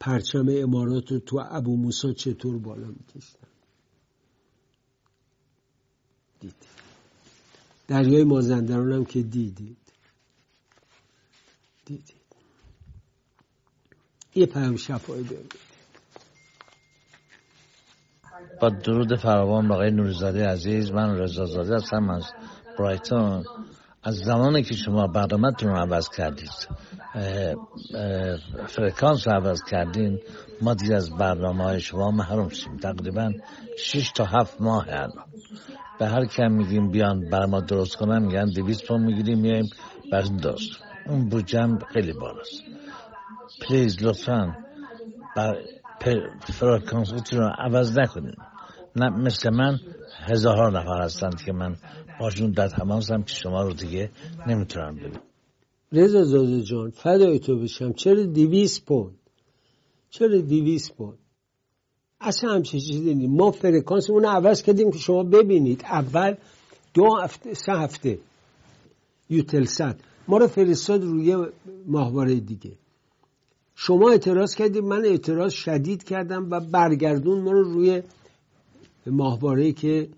پرچم 0.00 0.46
امارات 0.48 1.12
رو 1.12 1.18
تو 1.18 1.40
ابو 1.50 1.76
موسا 1.76 2.12
چطور 2.12 2.58
بالا 2.58 2.88
میکشتن؟ 2.88 3.48
دیدید. 6.40 6.54
دریای 7.88 8.24
مازندران 8.24 8.92
هم 8.92 9.04
که 9.04 9.22
دیدید. 9.22 9.76
دیدید. 11.84 12.14
یه 14.34 14.46
پیام 14.46 14.76
شفایی 14.76 15.22
ببینید 15.22 15.69
با 18.60 18.68
درود 18.68 19.16
فراوان 19.16 19.68
به 19.68 19.74
آقای 19.74 19.90
نوریزاده 19.90 20.48
عزیز. 20.48 20.92
من 20.92 21.18
رضا 21.18 21.44
زاده 21.44 21.74
هستم 21.74 22.10
از 22.10 22.24
برایتون. 22.78 23.44
از 24.02 24.16
زمانی 24.16 24.62
که 24.62 24.74
شما 24.74 25.06
برنامهتون 25.06 25.68
رو 25.68 25.76
عوض 25.76 26.08
کردید 26.08 26.68
فرکانس 28.66 29.28
رو 29.28 29.32
عوض 29.32 29.62
کردین 29.70 30.18
ما 30.62 30.74
دیگه 30.74 30.94
از 30.94 31.10
برنامه 31.10 31.64
های 31.64 31.80
شما 31.80 32.10
محروم 32.10 32.48
شیم. 32.48 32.76
تقریبا 32.76 33.32
6 33.78 34.10
تا 34.10 34.24
7 34.24 34.60
ماه 34.60 34.86
الان 34.88 35.24
به 35.98 36.06
هر 36.06 36.24
کم 36.24 36.52
میگیم 36.52 36.90
بیان 36.90 37.30
بر 37.30 37.46
ما 37.46 37.60
درست 37.60 37.96
کنن 37.96 38.22
میگن 38.22 38.44
200 38.50 38.86
پوند 38.86 39.00
می‌گیریم 39.00 39.38
میایم 39.38 39.70
بر 40.12 40.20
درست. 40.22 40.70
اون 41.06 41.28
بودجم 41.28 41.78
خیلی 41.78 42.12
بالاست. 42.12 42.62
please 43.62 44.02
لطفا 44.02 44.56
بر 45.36 45.58
فرکانس 46.52 47.32
رو 47.32 47.50
عوض 47.58 47.98
نکنین. 47.98 48.34
نه 48.96 49.10
مثل 49.10 49.50
من 49.50 49.78
هزارها 50.26 50.68
نفر 50.68 51.02
هستند 51.02 51.42
که 51.42 51.52
من 51.52 51.76
باشون 52.20 52.50
در 52.50 52.68
تماسم 52.68 53.22
که 53.22 53.34
شما 53.34 53.62
رو 53.62 53.72
دیگه 53.72 54.10
نمی‌تونم 54.46 54.96
ببینم. 54.96 55.20
رضا 55.92 56.24
زاده 56.24 56.62
جان 56.62 56.90
فدای 56.90 57.38
تو 57.38 57.58
بشم. 57.58 57.92
چرا 57.92 58.22
دیویس 58.22 58.80
پوند؟ 58.80 59.14
چرا 60.10 60.38
دیویس 60.38 60.92
پوند؟ 60.92 61.18
اصلا 62.20 62.54
همچه 62.54 62.80
چیزی 62.80 63.14
نیست. 63.14 63.30
ما 63.30 63.50
فرکانس 63.50 64.10
اون 64.10 64.24
عوض 64.24 64.62
کردیم 64.62 64.90
که 64.90 64.98
شما 64.98 65.22
ببینید. 65.22 65.82
اول 65.84 66.34
دو 66.94 67.16
هفته 67.22 67.54
سه 67.54 67.72
هفته. 67.72 68.18
یوتل 69.30 69.64
صد. 69.64 69.96
ما 70.28 70.38
رو 70.38 70.46
فرستاد 70.46 71.02
روی 71.02 71.46
ماهواره 71.86 72.34
دیگه. 72.34 72.72
شما 73.82 74.10
اعتراض 74.10 74.54
کردید 74.54 74.84
من 74.84 75.04
اعتراض 75.04 75.52
شدید 75.52 76.04
کردم 76.04 76.50
و 76.50 76.60
برگردون 76.60 77.40
ما 77.40 77.52
رو 77.52 77.62
روی 77.62 78.02
ماهواره 79.06 79.72
که 79.72 80.08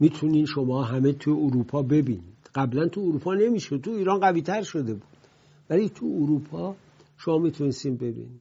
می‌تونین 0.00 0.46
شما 0.46 0.82
همه 0.82 1.12
تو 1.12 1.30
اروپا 1.30 1.82
ببینید. 1.82 2.50
قبلا 2.54 2.88
تو 2.88 3.00
اروپا 3.00 3.34
نمی‌شد 3.34 3.80
تو 3.80 3.90
ایران 3.90 4.20
قوی 4.20 4.42
تر 4.42 4.62
شده 4.62 4.94
بود. 4.94 5.02
ولی 5.70 5.88
تو 5.88 6.06
اروپا 6.06 6.76
شما 7.16 7.38
می‌تونستین 7.38 7.96
ببینید. 7.96 8.40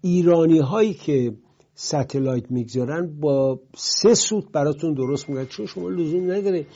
ایرانی 0.00 0.58
هایی 0.58 0.94
که 0.94 1.34
satellite 1.74 2.50
می‌گذارن 2.50 3.20
با 3.20 3.60
سه 3.76 4.14
سوت 4.14 4.44
براتون 4.52 4.94
درست 4.94 5.28
میکنن 5.28 5.44
چون 5.44 5.66
شما 5.66 5.88
لزوم 5.88 6.30
نداره 6.30 6.66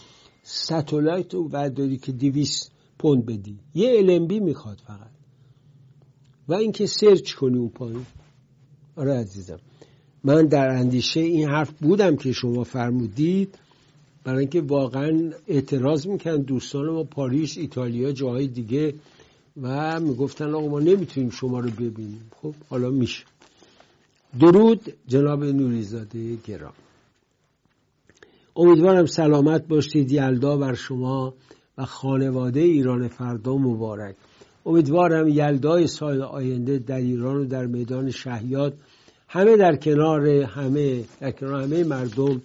satellite 0.43 1.35
رو 1.35 1.49
داری 1.49 1.97
که 1.97 2.13
دویست 2.13 2.71
پوند 2.99 3.27
بدی. 3.27 3.59
یه 3.75 3.99
LNB 3.99 4.41
می‌خواد 4.41 4.79
فقط. 4.87 5.16
و 6.49 6.55
اینکه 6.55 6.87
search 6.87 7.35
کنی 7.35 7.59
اون 7.59 7.69
پایین. 7.69 8.07
آره 8.97 9.15
عزیزم. 9.15 9.59
من 10.25 10.47
در 10.47 10.69
اندیشه 10.69 11.21
این 11.21 11.49
حرف 11.49 11.71
بودم 11.71 12.17
که 12.17 12.33
شما 12.33 12.65
فرمودید 12.65 13.59
برای 14.25 14.39
اینکه 14.39 14.61
واقعا 14.61 15.33
اعتراض 15.49 16.07
می‌کنن 16.07 16.37
دوستان 16.37 16.91
ما 16.91 17.05
پاریس 17.05 17.59
ایتالیا 17.59 18.13
جاهای 18.13 18.47
دیگه 18.47 18.95
و 19.63 20.01
می‌گفتن 20.01 20.55
آقا 20.55 20.69
ما 20.69 20.81
نمی‌تونیم 20.81 21.31
شما 21.31 21.61
رو 21.61 21.71
ببینیم. 21.71 22.31
خب 22.43 22.55
حالا 22.69 22.91
میشه. 22.91 23.25
درود 24.41 24.93
جناب 25.09 25.45
نوریزاده 25.45 26.37
گرام 26.47 26.73
امیدوارم 28.57 29.07
سلامت 29.07 29.69
باشید. 29.69 30.13
یلدا 30.13 30.57
بر 30.57 30.75
شما 30.75 31.35
و 31.79 31.85
خانواده 31.85 32.61
ایران 32.61 33.09
فردا 33.09 33.57
مبارک. 33.57 34.17
امیدوارم 34.67 35.29
یلدای 35.29 35.87
سال 35.87 36.23
آینده 36.23 36.79
در 36.79 36.97
ایران 36.97 37.37
و 37.37 37.45
در 37.45 37.67
میدان 37.67 38.11
شهیاد 38.11 38.79
همه 39.29 39.57
در 39.57 39.77
کنار 39.77 40.27
همه 40.29 41.05
در 41.21 41.31
کنار 41.31 41.63
همه 41.63 41.85
مردم 41.85 42.43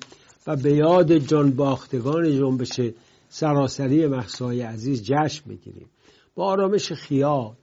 و 0.48 0.56
به 0.56 0.74
یاد 0.74 1.18
جان 1.18 1.52
باختگان 1.52 2.38
جنبش 2.38 2.82
سراسری 3.30 4.08
محسای 4.08 4.62
عزیز 4.62 5.04
جشن 5.04 5.50
بگیریم. 5.50 5.90
با 6.36 6.46
آرامش 6.46 6.92
خیال. 6.92 7.54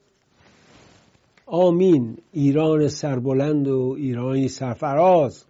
آمین. 1.46 2.18
ایران 2.32 2.88
سربلند 2.88 3.68
و 3.68 3.94
ایرانی 3.98 4.48
سرفراز. 4.48 5.44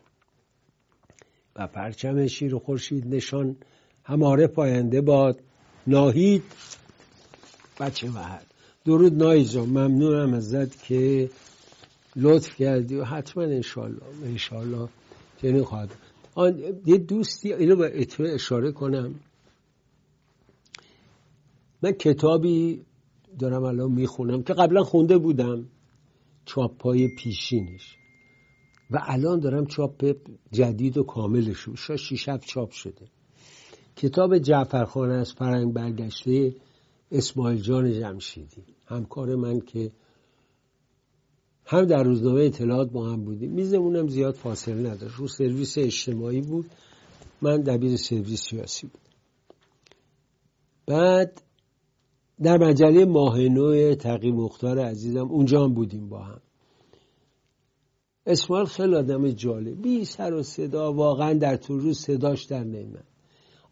و 1.56 1.66
پرچم 1.66 2.26
شیر 2.26 2.54
و 2.54 2.58
خورشید 2.58 3.14
نشان. 3.14 3.56
هماره 4.04 4.46
پاینده 4.46 5.00
باد. 5.00 5.40
ناهید. 5.86 6.42
بچه 7.80 8.10
وحد 8.10 8.47
درود 8.88 9.14
نایی 9.14 9.44
جان. 9.44 9.68
ممنونم 9.68 10.34
ازت 10.34 10.82
که 10.82 11.30
لطف 12.16 12.56
کردی 12.56 12.96
و 12.96 13.04
حتما 13.04 13.44
انشالله 13.44 14.02
انشالله 14.24 14.88
چنین 15.42 15.64
خواهد 15.64 15.90
آن 16.34 16.62
یه 16.86 16.98
دوستی 16.98 17.52
اینو 17.52 17.76
به 17.76 18.06
اشاره 18.20 18.72
کنم. 18.72 19.14
من 21.82 21.92
کتابی 21.92 22.80
دارم 23.38 23.62
الان 23.62 23.92
می‌خونم 23.92 24.42
که 24.42 24.52
قبلا 24.52 24.82
خونده 24.82 25.18
بودم. 25.18 25.64
چاپ 26.44 26.96
پیشینش. 27.18 27.96
و 28.90 28.98
الان 29.06 29.40
دارم 29.40 29.66
چاپ 29.66 30.16
جدید 30.52 30.98
و 30.98 31.02
کاملش 31.02 31.68
شاید 31.76 32.00
شیش 32.00 32.28
چاپ 32.46 32.70
شده. 32.70 33.06
کتاب 33.96 34.38
جعفرخانه 34.38 35.14
از 35.14 35.32
فرنگ 35.32 35.72
برگشته 35.72 36.54
اسماعیل 37.12 37.60
جان 37.60 37.92
جمشیدی. 37.92 38.77
همکار 38.88 39.34
من 39.34 39.60
که 39.60 39.92
هم 41.64 41.84
در 41.84 42.02
روزنامه 42.02 42.40
اطلاعات 42.40 42.90
با 42.90 43.08
هم 43.08 43.24
بودیم. 43.24 43.50
میزمونم 43.50 44.08
زیاد 44.08 44.34
فاصله 44.34 44.90
نداشت. 44.90 45.14
رو 45.16 45.28
سرویس 45.28 45.78
اجتماعی 45.78 46.40
بود. 46.40 46.70
من 47.42 47.60
دبیر 47.60 47.96
سرویس 47.96 48.42
سیاسی 48.42 48.86
بود. 48.86 49.00
بعد 50.86 51.42
در 52.42 52.58
مجله 52.58 53.04
ماهنو 53.04 53.94
تقی 53.94 54.30
مختار 54.30 54.78
عزیزم 54.78 55.28
اونجا 55.28 55.64
هم 55.64 55.74
بودیم 55.74 56.08
با 56.08 56.18
هم. 56.18 56.40
اسماعیل 58.26 58.66
خیلی 58.66 58.94
آدم 58.94 59.30
جالب. 59.30 59.82
بی 59.82 60.04
سر 60.04 60.34
و 60.34 60.42
صدا 60.42 60.92
واقعا 60.92 61.34
در 61.34 61.56
تو 61.56 61.78
روز 61.78 61.98
صداش 61.98 62.44
در 62.44 62.64
نیمن 62.64 63.04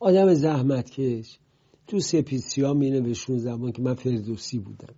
آدم 0.01 0.35
زحمتکش. 0.35 1.39
تو 1.87 2.01
سپیسیا 2.01 2.75
می 2.75 2.91
نوشون 2.91 3.39
زمان 3.39 3.73
که 3.73 3.83
من 3.83 3.95
فردوسی 3.95 4.59
بودم. 4.59 4.95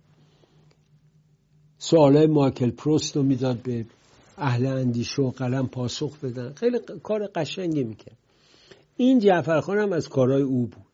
سوالای 1.81 2.27
مایکل 2.27 2.69
پروست 2.69 3.15
رو 3.15 3.23
می‌داد 3.23 3.61
به 3.61 3.85
اهل 4.37 4.65
اندیشه 4.65 5.21
و 5.21 5.29
قلم 5.29 5.67
پاسخ 5.67 6.19
بدن. 6.19 6.53
خیلی 6.53 6.79
کار 7.03 7.27
قشنگی 7.35 7.83
می‌کرد. 7.83 8.17
این 8.97 9.19
جعفر 9.19 9.77
هم 9.77 9.93
از 9.93 10.09
کارهای 10.09 10.41
او 10.41 10.67
بود. 10.67 10.85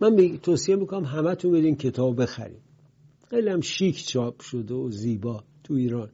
من 0.00 0.38
توصیه 0.38 0.76
می‌کنم 0.76 1.04
همه 1.04 1.34
تو 1.34 1.50
برین 1.50 1.76
کتاب 1.76 2.22
بخریم 2.22 2.60
خیلی 3.30 3.48
هم 3.48 3.60
شیک 3.60 4.06
چاپ 4.06 4.40
شده 4.42 4.74
و 4.74 4.90
زیبا 4.90 5.44
تو 5.64 5.74
ایران. 5.74 6.10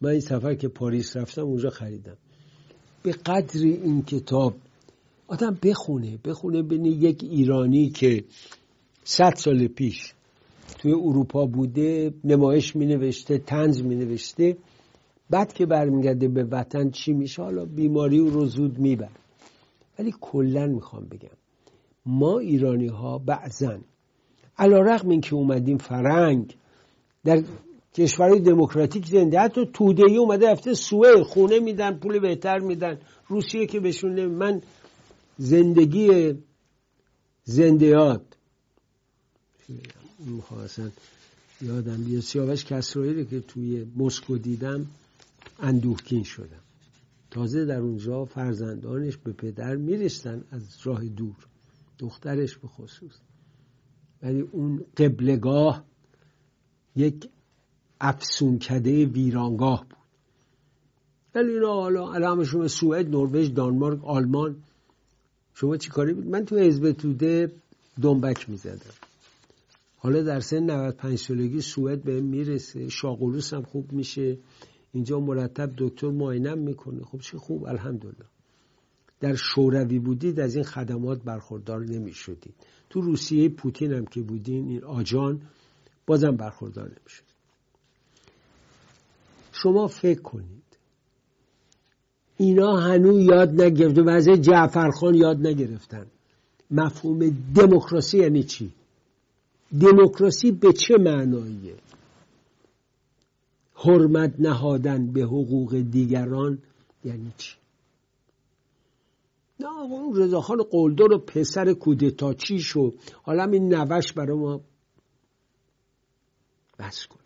من 0.00 0.10
این 0.10 0.20
سفر 0.20 0.54
که 0.54 0.68
پاریس 0.68 1.16
رفتم 1.16 1.42
اونجا 1.42 1.70
خریدم. 1.70 2.16
به 3.02 3.12
قدری 3.12 3.72
این 3.72 4.02
کتاب 4.02 4.54
آدم 5.28 5.58
بخونه 5.62 6.18
بخونه 6.24 6.62
بین 6.62 6.84
یک 6.84 7.24
ایرانی 7.24 7.90
که 7.90 8.24
صد 9.04 9.34
سال 9.36 9.66
پیش 9.66 10.14
توی 10.78 10.92
اروپا 10.92 11.46
بوده 11.46 12.14
نمایش 12.24 12.76
می 12.76 12.86
نوشته 12.86 13.38
تنز 13.38 13.82
می 13.82 13.94
نوشته 13.94 14.56
بعد 15.30 15.52
که 15.52 15.66
برمیگرده 15.66 16.28
به 16.28 16.44
وطن 16.44 16.90
چی 16.90 17.12
میشه؟ 17.12 17.42
حالا 17.42 17.64
بیماری 17.64 18.18
او 18.18 18.30
رو 18.30 18.46
زود 18.46 18.78
میبر 18.78 19.10
ولی 19.98 20.14
کلا 20.20 20.66
می‌خوام 20.66 21.04
بگم 21.04 21.36
ما 22.06 22.38
ایرانی 22.38 22.86
ها 22.86 23.18
بعضن 23.18 23.80
علا 24.58 24.80
رقم 24.80 25.08
این 25.08 25.20
که 25.20 25.34
اومدیم 25.34 25.78
فرنگ 25.78 26.56
در 27.24 27.42
کشورهای 27.94 28.40
دموکراتیک 28.40 29.06
زنده 29.06 29.38
حتی 29.38 29.70
توده 29.72 30.04
ای 30.04 30.16
اومده 30.16 30.50
رفته 30.50 30.74
سوئد 30.74 31.22
خونه 31.22 31.58
میدن 31.58 31.98
پول 31.98 32.18
بهتر 32.18 32.58
میدن 32.58 32.98
روسیه 33.28 33.66
که 33.66 33.80
بهشون 33.80 34.26
من 34.26 34.60
زندگی 35.38 36.34
زندیات 37.44 38.22
اصلا 40.64 40.90
یادم 41.62 42.04
بیاد. 42.04 42.22
سیاوش 42.22 42.64
کسرایی 42.64 43.24
که 43.24 43.40
توی 43.40 43.86
مسکو 43.96 44.38
دیدم 44.38 44.86
اندوهگین 45.58 46.24
شدم. 46.24 46.60
تازه 47.30 47.64
در 47.64 47.78
اونجا 47.78 48.24
فرزندانش 48.24 49.16
به 49.16 49.32
پدر 49.32 49.76
میرستن 49.76 50.44
از 50.50 50.62
راه 50.84 51.04
دور. 51.04 51.36
دخترش 51.98 52.56
به 52.56 52.68
خصوص. 52.68 53.12
ولی 54.22 54.40
اون 54.40 54.84
قبلگاه 54.96 55.84
یک 56.96 57.28
افسونکده 58.00 59.06
ویرانگاه 59.06 59.86
بود. 59.90 59.98
ولی 61.34 61.52
اینا 61.52 61.74
حالا 61.74 62.14
علامشون 62.14 62.68
سوئد 62.68 63.08
نروژ 63.08 63.50
دانمارک 63.50 64.04
آلمان. 64.04 64.56
شما 65.54 65.76
چی 65.76 65.90
کاری 65.90 66.12
بود 66.12 66.26
من 66.26 66.44
تو 66.44 66.56
حزب 66.58 66.92
توده 66.92 67.52
دنبک 68.02 68.50
می‌زدم. 68.50 69.09
حالا 70.02 70.22
در 70.22 70.40
سن 70.40 70.70
95 70.70 71.18
سالگی 71.18 71.60
سوئد 71.60 72.02
به 72.02 72.20
می‌رسه. 72.20 72.88
شاغلوس 72.88 73.54
هم 73.54 73.62
خوب 73.62 73.92
میشه. 73.92 74.38
اینجا 74.92 75.20
مرتب 75.20 75.70
دکتر 75.78 76.10
معاینم 76.10 76.58
می‌کنه. 76.58 77.02
خب 77.02 77.20
چه 77.20 77.38
خوب 77.38 77.64
الحمدلله. 77.64 78.26
در 79.20 79.34
شوروی 79.34 79.98
بودید 79.98 80.40
از 80.40 80.54
این 80.54 80.64
خدمات 80.64 81.22
برخوردار 81.22 81.84
نمی‌شدید. 81.84 82.54
تو 82.90 83.00
روسیه 83.00 83.48
پوتین 83.48 83.92
هم 83.92 84.04
که 84.04 84.22
بودین 84.22 84.68
این 84.68 84.84
آجان 84.84 85.40
بازم 86.06 86.36
برخوردار 86.36 86.84
نمی‌شد. 86.84 87.24
شما 89.52 89.86
فکر 89.86 90.22
کنید. 90.22 90.62
اینا 92.36 92.76
هنوز 92.76 93.22
یاد 93.22 93.60
نگرفته 93.60 94.02
و 94.02 94.08
از 94.08 94.28
جعفرخان 94.28 95.14
یاد 95.14 95.46
نگرفتن. 95.46 96.06
مفهوم 96.70 97.30
دموکراسی 97.54 98.18
یعنی 98.18 98.42
چی؟ 98.42 98.72
دموکراسی 99.80 100.52
به 100.52 100.72
چه 100.72 100.94
معناییه؟ 100.98 101.76
حرمت 103.74 104.34
نهادن 104.38 105.12
به 105.12 105.22
حقوق 105.22 105.76
دیگران 105.76 106.58
یعنی 107.04 107.32
چی؟ 107.36 107.56
نه 109.60 109.68
اون 109.68 110.16
رضاخان 110.16 110.62
قلدر 110.70 111.12
و 111.12 111.18
پسر 111.18 111.72
کودتا 111.72 112.34
چی 112.34 112.58
شو 112.58 112.92
حالا 113.22 113.44
این 113.44 113.74
نوش 113.74 114.12
برای 114.12 114.38
ما 114.38 114.60
بس 116.78 117.06
کن 117.06 117.20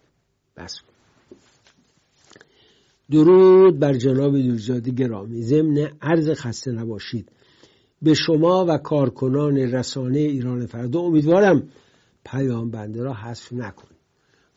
بس 0.56 0.80
کن 0.80 0.94
درود 3.10 3.78
بر 3.78 3.92
جناب 3.92 4.38
دوزادی 4.38 4.92
گرامی. 4.92 5.42
ضمن 5.42 5.90
عرض 6.02 6.30
خسته 6.30 6.72
نباشید. 6.72 7.28
به 8.02 8.14
شما 8.14 8.66
و 8.68 8.78
کارکنان 8.78 9.56
رسانه 9.56 10.18
ایران 10.18 10.66
فردا 10.66 11.00
امیدوارم 11.00 11.68
پیام 12.24 12.70
بنده 12.70 13.02
را 13.02 13.12
حذف 13.12 13.52
نکنید 13.52 13.98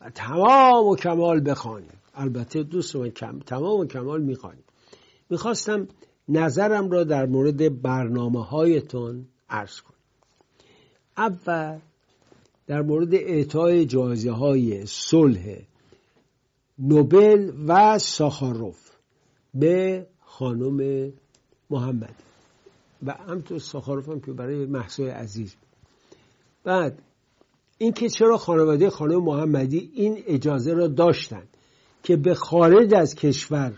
و 0.00 0.10
تمام 0.10 0.86
و 0.86 0.96
کمال 0.96 1.50
بخوانید 1.50 1.98
البته 2.14 2.62
دوست 2.62 2.96
من 2.96 3.10
کم 3.10 3.38
تمام 3.38 3.80
و 3.80 3.84
کمال 3.84 4.22
می‌خوانید 4.22 4.64
می‌خواستم 5.30 5.88
نظرم 6.28 6.90
را 6.90 7.04
در 7.04 7.26
مورد 7.26 7.82
برنامه 7.82 8.44
هایتون 8.44 9.26
عرض 9.50 9.80
کنم. 9.80 9.94
اول 11.16 11.78
در 12.66 12.82
مورد 12.82 13.14
اعطای 13.14 13.86
جایزه 13.86 14.30
های 14.32 14.86
صلح 14.86 15.58
نوبل 16.78 17.52
و 17.66 17.98
ساخاروف 17.98 18.90
به 19.54 20.06
خانم 20.20 21.12
محمدی 21.70 22.14
و 23.02 23.12
همطور 23.12 23.58
ساخاروف 23.58 24.08
هم 24.08 24.20
که 24.20 24.32
برای 24.32 24.66
محسای 24.66 25.08
عزیز. 25.08 25.54
بعد 26.64 27.02
اینکه 27.78 28.08
چرا 28.08 28.36
خانواده 28.36 28.90
خانم 28.90 29.22
محمدی 29.22 29.90
این 29.94 30.22
اجازه 30.26 30.72
را 30.72 30.86
داشتند 30.86 31.48
که 32.02 32.16
به 32.16 32.34
خارج 32.34 32.94
از 32.94 33.14
کشور 33.14 33.72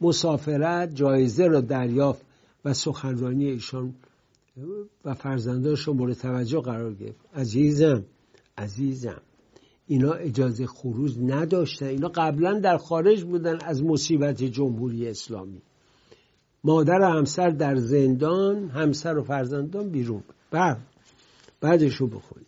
مسافرت 0.00 0.94
جایزه 0.94 1.46
را 1.46 1.60
دریافت 1.60 2.22
و 2.64 2.74
سخنرانی 2.74 3.50
ایشان 3.50 3.94
و 5.04 5.14
فرزندانش 5.14 5.88
را 5.88 5.94
مورد 5.94 6.16
توجه 6.16 6.60
قرار 6.60 6.94
گرفت. 6.94 7.20
عزیزم 7.34 8.04
عزیزم 8.58 9.20
اینا 9.86 10.12
اجازه 10.12 10.66
خروج 10.66 11.18
نداشتن. 11.18 11.86
اینا 11.86 12.08
قبلا 12.08 12.60
در 12.60 12.76
خارج 12.76 13.24
بودن 13.24 13.58
از 13.64 13.82
مصیبت 13.82 14.44
جمهوری 14.44 15.08
اسلامی. 15.08 15.62
مادر 16.64 17.00
و 17.00 17.04
همسر 17.04 17.50
در 17.50 17.76
زندان 17.76 18.68
همسر 18.68 19.18
و 19.18 19.22
فرزندان 19.22 19.88
بیرون. 19.88 20.22
بعد 20.50 20.78
بعدش 21.60 21.94
رو 21.96 22.06
بخونید 22.06 22.43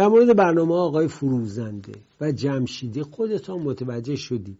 در 0.00 0.08
مورد 0.08 0.36
برنامه 0.36 0.74
آقای 0.74 1.08
فروزنده 1.08 1.92
و 2.20 2.32
جمشیدی 2.32 3.02
خودتان 3.02 3.60
متوجه 3.60 4.16
شدید 4.16 4.58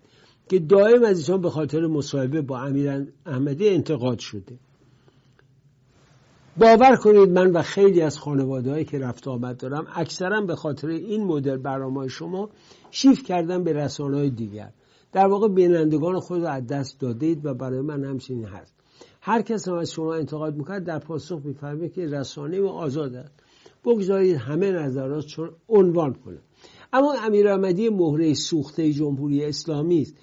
که 0.49 0.59
دائم 0.59 1.05
از 1.05 1.19
ایشان 1.19 1.41
به 1.41 1.51
خاطر 1.51 1.87
مصاحبه 1.87 2.43
با 2.43 2.59
امیر 2.59 3.07
احمدی 3.27 3.69
انتقاد 3.69 4.19
شده. 4.19 4.59
باور 6.57 6.97
کنید 6.97 7.29
من 7.29 7.53
و 7.53 7.63
خیلی 7.63 8.01
از 8.01 8.19
خانواده 8.19 8.85
که 8.85 8.99
رفت 8.99 9.29
آمد 9.29 9.57
دارم 9.57 9.87
اکثرا 9.95 10.41
به 10.41 10.57
خاطر 10.57 10.89
این 10.89 11.25
مدل 11.25 11.57
برنامه 11.57 12.09
شما 12.09 12.49
شیف 12.91 13.25
کردن 13.25 13.65
به 13.65 13.73
رسانه 13.73 14.17
های 14.17 14.31
دیگر. 14.31 14.71
در 15.13 15.27
واقع 15.27 15.49
بینندگان 15.49 16.21
خود 16.21 16.43
را 16.43 16.51
از 16.51 16.67
دست 16.67 17.01
دادید 17.01 17.47
و 17.47 17.55
برای 17.55 17.81
من 17.81 18.05
همچنین 18.05 18.45
هست. 18.45 18.75
هر 19.21 19.43
کس 19.43 19.69
هم 19.69 19.75
از 19.75 19.91
شما 19.91 20.15
انتقاد 20.15 20.57
می‌کرد 20.57 20.85
در 20.85 20.99
پاسخ 20.99 21.41
می‌فهمه 21.45 21.89
که 21.89 22.07
رسانه 22.07 22.61
ما 22.61 22.71
آزاد 22.71 23.15
است. 23.15 23.35
بگذارید 23.85 24.37
همه 24.37 24.73
نظرات 24.73 25.27
چون 25.27 25.51
عنوان 25.69 26.15
کنه 26.15 26.39
اما 26.93 27.15
امیر 27.27 27.49
احمدی 27.49 27.89
مهره 27.89 28.35
سوخته 28.35 28.93
جمهوری 28.93 29.45
اسلامی 29.45 30.01
است 30.03 30.15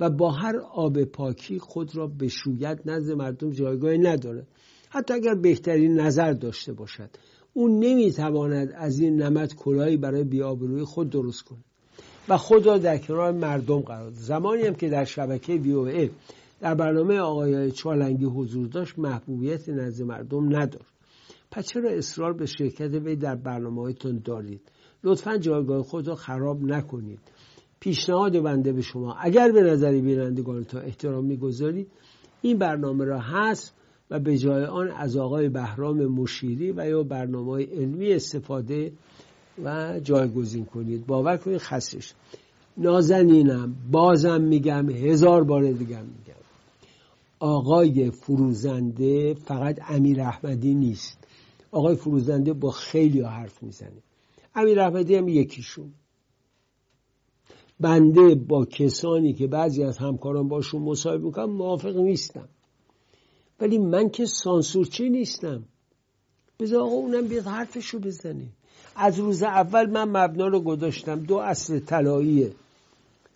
و 0.00 0.10
با 0.10 0.30
هر 0.30 0.56
آب 0.56 1.04
پاکی 1.04 1.58
خود 1.58 1.96
را 1.96 2.06
به 2.06 2.28
شویت 2.28 2.80
نزد 2.86 3.12
مردم 3.12 3.50
جایگاهی 3.50 3.98
نداره. 3.98 4.46
حتی 4.90 5.14
اگر 5.14 5.34
بهترین 5.34 6.00
نظر 6.00 6.32
داشته 6.32 6.72
باشد 6.72 7.10
اون 7.54 7.78
نمی‌تواند 7.78 8.72
از 8.76 9.00
این 9.00 9.22
نمد 9.22 9.54
کلاهی 9.54 9.96
برای 9.96 10.24
بیابروی 10.24 10.84
خود 10.84 11.10
درست 11.10 11.42
کنه 11.42 11.58
و 12.28 12.36
خود 12.36 12.66
را 12.66 12.78
در 12.78 12.98
کنار 12.98 13.32
مردم 13.32 13.80
قرار 13.80 14.10
ده. 14.10 14.16
زمانی 14.16 14.62
هم 14.62 14.74
که 14.74 14.88
در 14.88 15.04
شبکه 15.04 15.52
وی 15.52 16.10
در 16.60 16.74
برنامه 16.74 17.18
آقای 17.18 17.70
چالنگی 17.70 18.24
حضور 18.24 18.66
داشت 18.66 18.98
محبوبیت 18.98 19.68
نزد 19.68 20.04
مردم 20.04 20.56
نداشت. 20.56 20.95
پس 21.56 21.66
چرا 21.66 21.90
اصرار 21.90 22.32
به 22.32 22.46
شرکت 22.46 22.94
وی 22.94 23.16
در 23.16 23.34
برنامه 23.34 23.82
هایتون 23.82 24.20
دارید؟ 24.24 24.60
لطفا 25.04 25.38
جایگاه 25.38 25.82
خود 25.82 26.08
را 26.08 26.14
خراب 26.14 26.62
نکنید. 26.62 27.18
پیشنهاد 27.80 28.42
بنده 28.42 28.72
به 28.72 28.82
شما. 28.82 29.14
اگر 29.20 29.52
به 29.52 29.62
نظر 29.62 29.92
بینندگانتان 29.92 30.84
احترام 30.84 31.24
می‌گذارید 31.24 31.88
این 32.42 32.58
برنامه 32.58 33.04
را 33.04 33.20
هست 33.20 33.74
و 34.10 34.20
به 34.20 34.38
جای 34.38 34.64
آن 34.64 34.90
از 34.90 35.16
آقای 35.16 35.48
بهرام 35.48 36.06
مشیری 36.06 36.72
و 36.72 36.88
یا 36.88 37.02
برنامه 37.02 37.50
های 37.50 37.64
علمی 37.64 38.12
استفاده 38.12 38.92
و 39.64 40.00
جایگزین 40.02 40.64
کنید. 40.64 41.06
باور 41.06 41.36
کنید 41.36 41.58
خستش. 41.58 42.14
نازنینم 42.76 43.76
بازم 43.90 44.40
میگم 44.40 44.90
هزار 44.90 45.44
بار 45.44 45.62
دیگه 45.72 46.02
میگم. 46.02 46.42
آقای 47.40 48.10
فروزنده 48.10 49.34
فقط 49.34 49.78
امیر 49.88 50.20
احمدی 50.20 50.74
نیست. 50.74 51.25
آقای 51.76 51.96
فروزنده 51.96 52.52
با 52.52 52.70
خیلی 52.70 53.20
حرف 53.20 53.62
می‌زنه. 53.62 54.02
امیر 54.54 54.80
احمدی 54.80 55.14
هم 55.14 55.28
یکیشون. 55.28 55.92
بنده 57.80 58.34
با 58.34 58.64
کسانی 58.64 59.32
که 59.32 59.46
بعضی 59.46 59.84
از 59.84 59.98
همکاران 59.98 60.48
باشون 60.48 60.82
مصاحبه 60.82 61.24
می‌کنم 61.24 61.50
موافق 61.50 61.96
نیستم. 61.96 62.48
ولی 63.60 63.78
من 63.78 64.08
که 64.10 64.26
سانسورچی 64.26 65.10
نیستم. 65.10 65.64
بذار 66.60 66.80
آقا 66.80 66.94
اونم 66.94 67.28
بیاد 67.28 67.44
حرفشو 67.44 67.98
بزنه. 67.98 68.48
از 68.96 69.18
روز 69.18 69.42
اول 69.42 69.90
من 69.90 70.08
مبنا 70.08 70.46
رو 70.46 70.60
گذاشتم. 70.60 71.20
دو 71.20 71.36
اصل 71.36 71.78
طلایی 71.78 72.52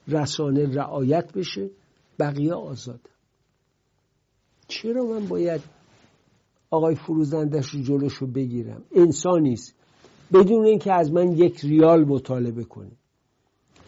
رسانه 0.08 0.74
رعایت 0.74 1.32
بشه 1.32 1.70
بقیه 2.18 2.54
آزاد. 2.54 3.00
چرا 4.68 5.04
من 5.04 5.26
باید 5.26 5.79
آقای 6.70 6.94
فروزندش 6.94 7.66
رو 7.66 7.82
جلوشو 7.82 8.26
بگیرم. 8.26 8.82
انسانیست 8.92 9.74
بدون 10.32 10.64
اینکه 10.64 10.92
از 10.92 11.12
من 11.12 11.32
یک 11.32 11.60
ریال 11.60 12.04
مطالبه 12.04 12.64
کنه 12.64 12.90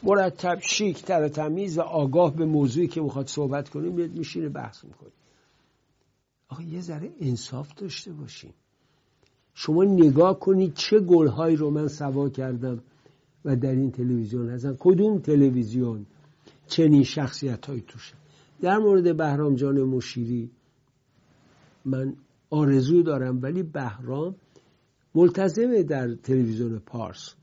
مرتب 0.02 0.58
شیک 0.60 1.02
تر 1.02 1.28
تمیز 1.28 1.78
و 1.78 1.80
آگاه 1.80 2.36
به 2.36 2.44
موضوعی 2.44 2.88
که 2.88 3.00
می‌خواد 3.00 3.26
صحبت 3.26 3.68
کنیم 3.68 3.92
میاد 3.92 4.10
میشینه 4.10 4.48
بحث 4.48 4.84
می‌کنه. 4.84 5.10
آقا 6.48 6.62
یه 6.62 6.80
ذره 6.80 7.10
انصاف 7.20 7.74
داشته 7.74 8.12
باشیم 8.12 8.54
شما 9.54 9.84
نگاه 9.84 10.40
کنید 10.40 10.74
چه 10.74 11.00
گلهایی 11.00 11.56
رو 11.56 11.70
من 11.70 11.88
سوا 11.88 12.28
کردم 12.28 12.82
و 13.44 13.56
در 13.56 13.70
این 13.70 13.90
تلویزیون 13.90 14.50
هستن. 14.50 14.76
کدوم 14.78 15.18
تلویزیون 15.18 16.06
چنین 16.66 17.02
شخصیت 17.02 17.66
های 17.66 17.80
توشه؟ 17.80 18.14
در 18.60 18.78
مورد 18.78 19.16
بهرام 19.16 19.54
جان 19.54 19.82
مشیری 19.82 20.50
من 21.84 22.16
آرزو 22.52 23.02
دارم 23.02 23.42
ولی 23.42 23.62
بهرام 23.62 24.36
ملتزمه 25.14 25.82
در 25.82 26.14
تلویزیون 26.14 26.78
پارس. 26.78 27.34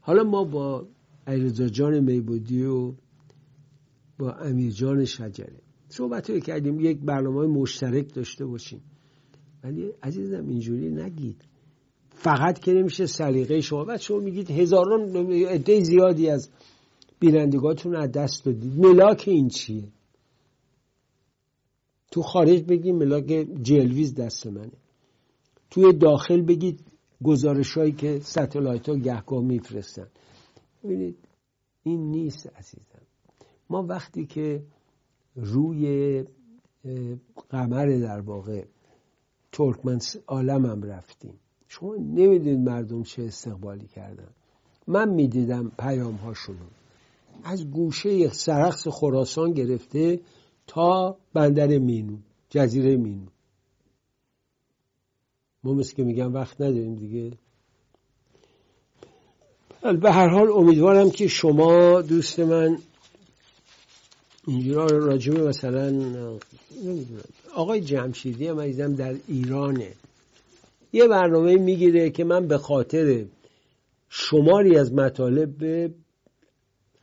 حالا 0.00 0.22
ما 0.22 0.44
با 0.44 0.86
علیرضا 1.26 1.68
جان 1.68 2.00
میبودی 2.00 2.64
و 2.64 2.92
با 4.18 4.32
امیر 4.32 4.72
جان 4.72 5.04
شجره 5.04 5.60
صحبت 5.88 6.44
کردیم. 6.44 6.80
یک 6.80 6.98
برنامه 6.98 7.46
مشترک 7.46 8.14
داشته 8.14 8.46
باشیم. 8.46 8.80
ولی 9.64 9.92
عزیزم 10.02 10.46
اینجوری 10.48 10.90
نگید. 10.90 11.44
فقط 12.10 12.58
که 12.58 12.72
نمیشه 12.72 13.06
سلیقه 13.06 13.60
شما. 13.60 13.84
بعد 13.84 14.00
شما 14.00 14.18
میگید 14.18 14.50
هزاران 14.50 15.16
عده 15.26 15.80
زیادی 15.80 16.30
از 16.30 16.50
بینندگاتون 17.20 17.96
از 17.96 18.12
دست 18.12 18.44
دادید. 18.44 18.78
ملاک 18.78 19.24
این 19.26 19.48
چیه؟ 19.48 19.84
تو 22.10 22.22
خارج 22.22 22.62
بگید 22.62 22.94
ملاک 22.94 23.46
جلویز 23.62 24.14
دست 24.14 24.46
منه. 24.46 24.72
توی 25.70 25.92
داخل 25.92 26.42
بگید 26.42 26.80
گزارش 27.24 27.78
هایی 27.78 27.92
که 27.92 28.20
ستلایت 28.20 28.88
ها 28.88 28.94
گهگاه 28.94 29.42
میفرستن. 29.42 30.06
ببینید 30.84 31.16
این 31.82 32.10
نیست 32.10 32.46
عزیزم. 32.46 33.02
ما 33.70 33.82
وقتی 33.82 34.26
که 34.26 34.62
روی 35.36 36.24
قمر 37.50 37.86
در 37.86 38.20
واقع 38.20 38.64
ترکمن 39.52 39.98
عالم 40.26 40.66
هم 40.66 40.82
رفتیم. 40.82 41.34
شما 41.68 41.94
نمی‌دونید 41.94 42.68
مردم 42.68 43.02
چه 43.02 43.22
استقبالی 43.22 43.86
کردن. 43.86 44.30
من 44.86 45.08
می‌دیدم 45.08 45.72
پیام 45.78 46.14
هاشونو 46.14 46.66
از 47.44 47.70
گوشه 47.70 48.28
سرخص 48.28 48.88
خراسان 48.88 49.52
گرفته 49.52 50.20
تا 50.68 51.16
بندر 51.34 51.78
مینو 51.78 52.16
جزیره 52.50 52.96
مینو. 52.96 53.26
ما 55.64 55.74
مثل 55.74 55.94
که 55.94 56.04
میگم 56.04 56.34
وقت 56.34 56.60
نداریم 56.60 56.94
دیگه. 56.94 57.32
به 60.02 60.12
هر 60.12 60.28
حال 60.28 60.52
امیدوارم 60.52 61.10
که 61.10 61.28
شما 61.28 62.02
دوست 62.02 62.40
من 62.40 62.78
اینجا 64.46 64.86
راجبه 64.86 65.48
مثلا 65.48 65.92
آقای 67.54 67.80
جمشیدی 67.80 68.46
هم 68.46 68.60
عزیزم 68.60 68.94
در 68.94 69.14
ایرانه. 69.28 69.92
یه 70.92 71.08
برنامه 71.08 71.56
می‌گیره 71.56 72.10
که 72.10 72.24
من 72.24 72.46
به 72.46 72.58
خاطر 72.58 73.24
شماری 74.08 74.78
از 74.78 74.92
مطالب 74.92 75.90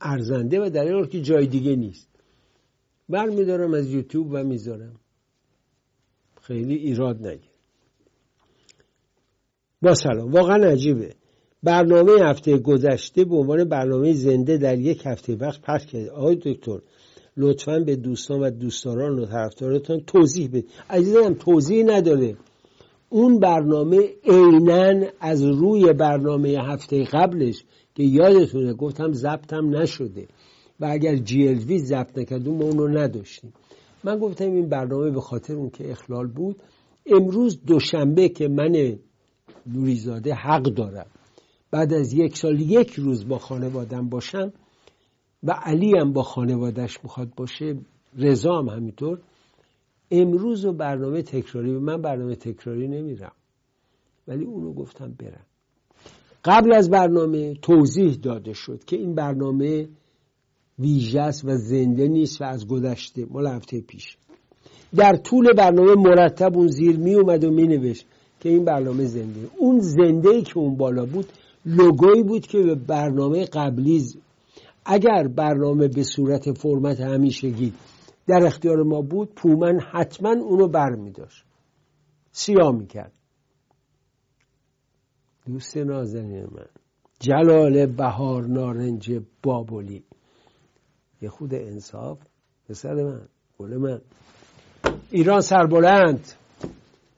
ارزنده 0.01 0.65
و 0.65 0.69
در 0.69 1.05
که 1.05 1.21
جای 1.21 1.47
دیگه 1.47 1.75
نیست. 1.75 2.14
برمیدارم 3.09 3.73
از 3.73 3.93
یوتیوب 3.93 4.27
و 4.31 4.43
می‌ذارم. 4.43 4.95
خیلی 6.41 6.75
ایراد 6.75 7.27
نگیر. 7.27 7.49
با 9.81 9.93
سلام. 9.93 10.31
واقعا 10.31 10.65
عجیبه. 10.65 11.15
برنامه 11.63 12.11
هفته 12.21 12.57
گذشته 12.57 13.25
به 13.25 13.35
عنوان 13.35 13.63
برنامه 13.63 14.13
زنده 14.13 14.57
در 14.57 14.79
یک 14.79 15.01
هفته 15.05 15.35
وقت 15.35 15.61
پخش 15.61 15.85
کرد 15.85 16.09
آقای 16.09 16.35
دکتر 16.35 16.79
لطفا 17.37 17.79
به 17.79 17.95
دوستان 17.95 18.39
و 18.39 18.49
دوستداران 18.49 19.19
و 19.19 19.25
طرفدارتان 19.25 19.99
توضیح 19.99 20.47
بدید. 20.47 20.69
عزیزم 20.89 21.33
توضیح 21.33 21.83
نداره. 21.85 22.35
اون 23.09 23.39
برنامه 23.39 24.09
عینا 24.23 25.07
از 25.19 25.43
روی 25.43 25.93
برنامه 25.93 26.49
هفته 26.49 27.03
قبلش 27.03 27.63
که 27.95 28.03
یادتونه 28.03 28.73
گفتم 28.73 29.11
ضبطم 29.13 29.69
نشده. 29.69 30.27
و 30.79 30.85
اگر 30.85 31.15
جی 31.15 31.47
ال 31.47 31.57
وی 31.57 31.79
ضبط 31.79 32.17
نکردیم 32.17 32.53
ما 32.53 32.63
اون 32.63 32.77
رو 32.77 32.87
نداشتیم. 32.87 33.53
من 34.03 34.19
گفتم 34.19 34.45
این 34.45 34.69
برنامه 34.69 35.11
به 35.11 35.21
خاطر 35.21 35.53
اون 35.53 35.69
که 35.69 35.91
اخلال 35.91 36.27
بود. 36.27 36.55
امروز 37.05 37.65
دوشنبه 37.65 38.29
که 38.29 38.47
من 38.47 38.97
نوریزاده 39.65 40.33
حق 40.33 40.63
دارم. 40.63 41.05
بعد 41.71 41.93
از 41.93 42.13
یک 42.13 42.37
سال 42.37 42.61
یک 42.61 42.93
روز 42.93 43.27
با 43.27 43.37
خانوادم 43.37 44.09
باشم 44.09 44.53
و 45.43 45.51
علی 45.51 45.97
هم 45.97 46.13
با 46.13 46.23
خانوادش 46.23 47.03
می‌خواد 47.03 47.35
باشه 47.35 47.77
رضا 48.17 48.59
هم 48.59 48.69
همینطور. 48.69 49.19
امروز 50.11 50.65
و 50.65 50.73
برنامه 50.73 51.21
تکراری 51.21 51.71
من 51.71 52.01
برنامه 52.01 52.35
تکراری 52.35 52.87
نمیرم. 52.87 53.31
ولی 54.27 54.45
اونو 54.45 54.73
گفتم 54.73 55.15
برم. 55.19 55.45
قبل 56.45 56.73
از 56.73 56.89
برنامه 56.89 57.53
توضیح 57.53 58.13
داده 58.13 58.53
شد 58.53 58.83
که 58.83 58.95
این 58.95 59.15
برنامه 59.15 59.87
ویژه 60.79 61.21
است 61.21 61.45
و 61.45 61.57
زنده 61.57 62.07
نیست 62.07 62.41
و 62.41 62.43
از 62.43 62.67
گذشته 62.67 63.25
مال 63.29 63.47
هفته 63.47 63.81
پیش. 63.81 64.17
در 64.95 65.15
طول 65.15 65.53
برنامه 65.53 65.95
مرتب 65.95 66.57
اون 66.57 66.67
زیر 66.67 66.97
می 66.97 67.13
اومد 67.13 67.43
و 67.43 67.51
می 67.51 67.67
نوشت 67.67 68.05
که 68.39 68.49
این 68.49 68.65
برنامه 68.65 69.05
زنده. 69.05 69.49
اون 69.57 69.79
زنده 69.79 70.29
ای 70.29 70.41
که 70.41 70.57
اون 70.57 70.77
بالا 70.77 71.05
بود 71.05 71.25
لوگویی 71.65 72.23
بود 72.23 72.47
که 72.47 72.57
به 72.57 72.75
برنامه 72.75 73.45
قبلی 73.45 74.03
اگر 74.85 75.27
برنامه 75.27 75.87
به 75.87 76.03
صورت 76.03 76.51
فرمت 76.51 77.01
همیشگی 77.01 77.73
در 78.27 78.45
اختیار 78.45 78.83
ما 78.83 79.01
بود 79.01 79.35
پومن 79.35 79.79
حتما 79.91 80.29
اونو 80.29 80.67
بر 80.67 80.89
می 80.89 81.11
داشت. 81.11 81.45
سیاه 82.31 82.71
می 82.71 82.87
کرد. 82.87 83.11
دوست 85.47 85.77
نازنین 85.77 86.43
من 86.43 86.65
جلال 87.19 87.85
بهار 87.85 88.47
نارنج 88.47 89.21
بابلی. 89.43 90.03
یه 91.25 91.31
خود 91.31 91.53
انصاف 91.53 92.17
پسر 92.69 92.93
من 92.93 93.21
گل 93.59 93.77
من. 93.77 94.01
ایران 95.11 95.41
سربلند 95.41 96.31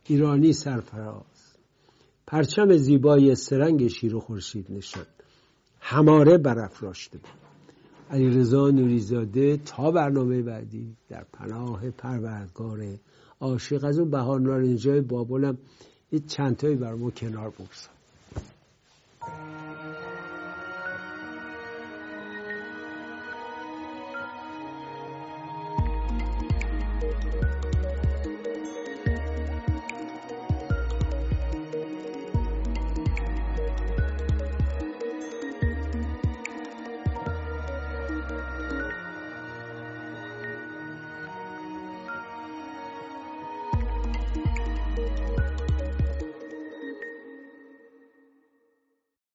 ایرانی 0.05 0.53
سرفراز. 0.53 1.57
پرچم 2.27 2.77
زیبای 2.77 3.35
سرنگ 3.35 3.87
شیر 3.87 4.15
و 4.15 4.19
خورشید 4.19 4.65
نشان. 4.69 5.05
هماره 5.79 6.37
برافراشته 6.37 7.17
بود. 7.17 7.29
علی 8.11 8.29
رضا 8.29 8.69
نوریزاده 8.69 9.57
تا 9.57 9.91
برنامه 9.91 10.41
بعدی 10.41 10.95
در 11.09 11.25
پناه 11.33 11.89
پروردگار 11.89 12.79
عاشق. 13.39 13.83
از 13.83 13.99
اون 13.99 14.09
بهار 14.09 14.39
نارنجای 14.39 15.01
بابلم 15.01 15.57
یه 16.11 16.19
چندتایی 16.19 16.75
بر 16.75 16.93
ما 16.93 17.11
کنار 17.11 17.49
بگذار. 17.49 17.97